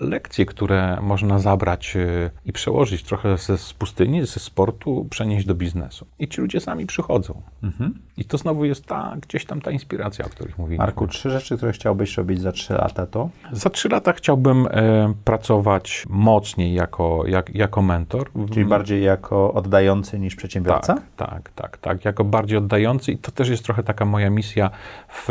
[0.01, 5.55] lekcje, które można zabrać y, i przełożyć trochę ze, z pustyni, ze sportu, przenieść do
[5.55, 6.07] biznesu.
[6.19, 7.43] I ci ludzie sami przychodzą.
[7.63, 7.95] Mhm.
[8.17, 10.85] I to znowu jest ta, gdzieś tam ta inspiracja, o której mówiliśmy.
[10.85, 13.28] Marku, trzy rzeczy, które chciałbyś robić za trzy lata, to?
[13.53, 18.31] Za trzy lata chciałbym e, pracować mocniej jako, jak, jako mentor.
[18.53, 20.95] Czyli bardziej jako oddający niż przedsiębiorca?
[20.95, 22.05] Tak, tak, tak, tak.
[22.05, 24.71] Jako bardziej oddający i to też jest trochę taka moja misja
[25.09, 25.29] w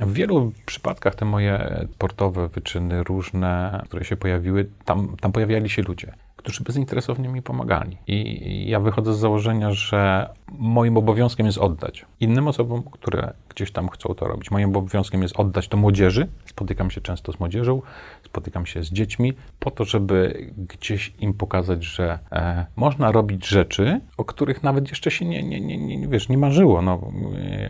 [0.00, 5.82] w wielu przypadkach te moje portowe wyczyny różne, które się pojawiły, tam, tam pojawiali się
[5.82, 7.96] ludzie którzy bezinteresownie mi pomagali.
[8.06, 13.88] I ja wychodzę z założenia, że moim obowiązkiem jest oddać innym osobom, które gdzieś tam
[13.88, 14.50] chcą to robić.
[14.50, 16.28] Moim obowiązkiem jest oddać to młodzieży.
[16.46, 17.82] Spotykam się często z młodzieżą,
[18.24, 24.00] spotykam się z dziećmi, po to, żeby gdzieś im pokazać, że e, można robić rzeczy,
[24.16, 26.82] o których nawet jeszcze się nie, nie, nie, nie, wiesz, nie marzyło.
[26.82, 27.00] No,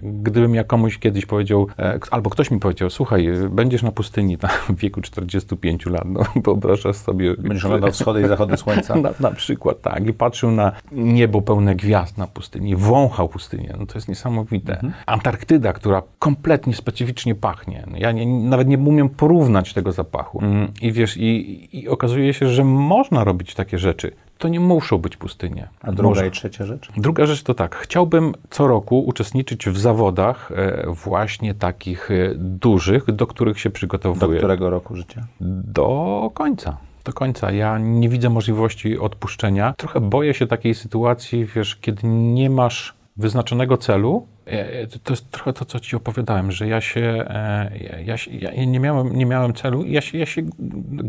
[0.03, 4.51] gdybym ja komuś kiedyś powiedział, e, albo ktoś mi powiedział, słuchaj, będziesz na pustyni tam,
[4.51, 7.35] w wieku 45 lat, no wyobrażasz sobie...
[7.35, 8.97] Będziesz oglądał wschody i zachody słońca.
[9.01, 10.07] Na, na przykład, tak.
[10.07, 13.75] I patrzył na niebo pełne gwiazd na pustyni, wąchał pustynię.
[13.79, 14.73] No to jest niesamowite.
[14.75, 14.93] Mhm.
[15.07, 17.85] Antarktyda, która kompletnie specyficznie pachnie.
[17.91, 20.41] No ja nie, nawet nie umiem porównać tego zapachu.
[20.43, 24.99] Mm, I wiesz, i, i okazuje się, że można robić takie rzeczy to nie muszą
[24.99, 25.69] być pustynie.
[25.83, 26.27] A druga Może.
[26.27, 26.89] i trzecia rzecz?
[26.97, 27.77] Druga rzecz to tak.
[27.77, 34.33] Chciałbym co roku uczestniczyć w zawodach e, właśnie takich e, dużych, do których się przygotowuję.
[34.33, 35.27] Do którego roku życia?
[35.41, 36.77] Do końca
[37.09, 37.53] do końca.
[37.53, 39.75] Ja nie widzę możliwości odpuszczenia.
[39.77, 45.53] Trochę boję się takiej sytuacji, wiesz, kiedy nie masz wyznaczonego celu, e, to jest trochę
[45.53, 49.53] to, co ci opowiadałem, że ja się, e, ja, się, ja nie, miałem, nie miałem
[49.53, 50.43] celu i ja się, ja się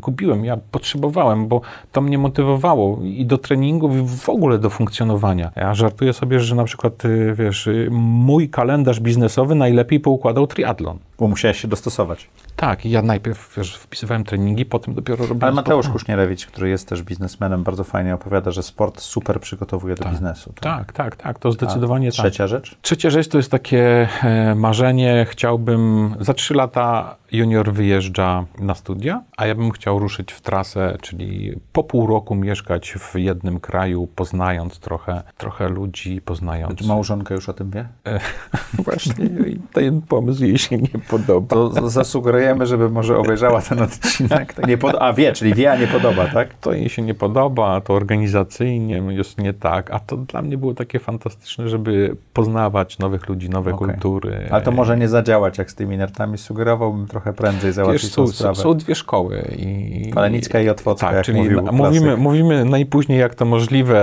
[0.05, 5.51] gubiłem, ja potrzebowałem, bo to mnie motywowało i do treningu, i w ogóle do funkcjonowania.
[5.55, 10.99] Ja żartuję sobie, że na przykład, y, wiesz, mój kalendarz biznesowy najlepiej poukładał triatlon.
[11.19, 12.29] Bo musiałeś się dostosować.
[12.55, 15.99] Tak, ja najpierw wiesz, wpisywałem treningi, potem dopiero robiłem Ale Mateusz sport.
[15.99, 20.53] Kuśnierewicz, który jest też biznesmenem, bardzo fajnie opowiada, że sport super przygotowuje do tak, biznesu.
[20.61, 22.49] Tak, tak, tak, tak to zdecydowanie A trzecia tak.
[22.49, 22.77] rzecz?
[22.81, 29.23] Trzecia rzecz to jest takie e, marzenie, chciałbym, za trzy lata junior wyjeżdża na studia,
[29.37, 34.07] a ja bym chciał ruszyć w trasę, czyli po pół roku mieszkać w jednym kraju,
[34.15, 36.79] poznając trochę, trochę ludzi, poznając...
[36.79, 37.87] Czy małżonka już o tym wie?
[38.05, 38.19] E,
[38.85, 39.29] właśnie,
[39.73, 41.55] ten pomysł jej się nie podoba.
[41.55, 44.53] To zasugerujemy, żeby może obejrzała ten odcinek.
[44.53, 44.95] Tak nie pod...
[44.99, 46.53] A wie, czyli wie, a nie podoba, tak?
[46.53, 50.73] To jej się nie podoba, to organizacyjnie jest nie tak, a to dla mnie było
[50.73, 53.87] takie fantastyczne, żeby poznawać nowych ludzi, nowe okay.
[53.87, 54.47] kultury.
[54.51, 56.37] Ale to może nie zadziałać jak z tymi nertami.
[56.37, 58.55] Sugerowałbym trochę prędzej załatwić Wiesz, są, sprawę.
[58.55, 59.55] Są dwie szkoły.
[59.57, 63.99] I, Falenicka i Otwocka, tak, jak czyli mówił mówimy, mówimy najpóźniej jak to możliwe,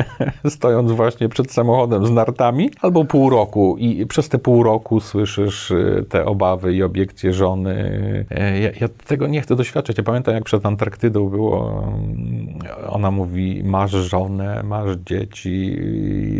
[0.48, 5.70] stojąc właśnie przed samochodem z nartami, albo pół roku i przez te pół roku słyszysz
[5.70, 7.74] y, te obawy i obiekcje żony.
[8.30, 9.98] E, ja, ja tego nie chcę doświadczać.
[9.98, 15.78] Ja pamiętam, jak przed Antarktydą było, mm, ona mówi, masz żonę, masz dzieci,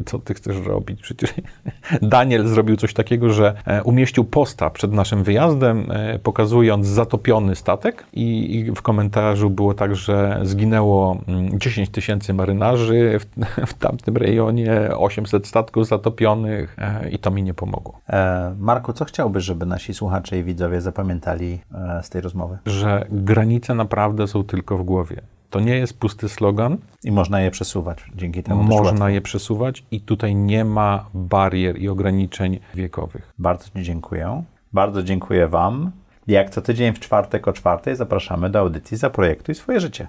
[0.07, 1.03] co ty chcesz robić?
[1.03, 1.35] Przecież
[2.03, 8.07] Daniel zrobił coś takiego, że e, umieścił posta przed naszym wyjazdem, e, pokazując zatopiony statek
[8.13, 11.17] i, i w komentarzu było tak, że zginęło
[11.55, 13.27] 10 mm, tysięcy marynarzy w,
[13.73, 16.77] w tamtym rejonie, 800 statków zatopionych
[17.11, 18.01] i to mi nie pomogło.
[18.59, 22.59] Marku, co chciałbyś, żeby nasi słuchacze i widzowie zapamiętali e, z tej rozmowy?
[22.67, 25.23] Że granice naprawdę są tylko w głowie.
[25.51, 26.79] To nie jest pusty slogan.
[27.05, 28.63] I można je przesuwać dzięki temu.
[28.63, 33.33] Można je przesuwać i tutaj nie ma barier i ograniczeń wiekowych.
[33.39, 34.43] Bardzo Ci dziękuję.
[34.73, 35.91] Bardzo dziękuję Wam.
[36.27, 40.09] Jak co tydzień w czwartek o czwartej zapraszamy do audycji Zaprojektuj swoje życie.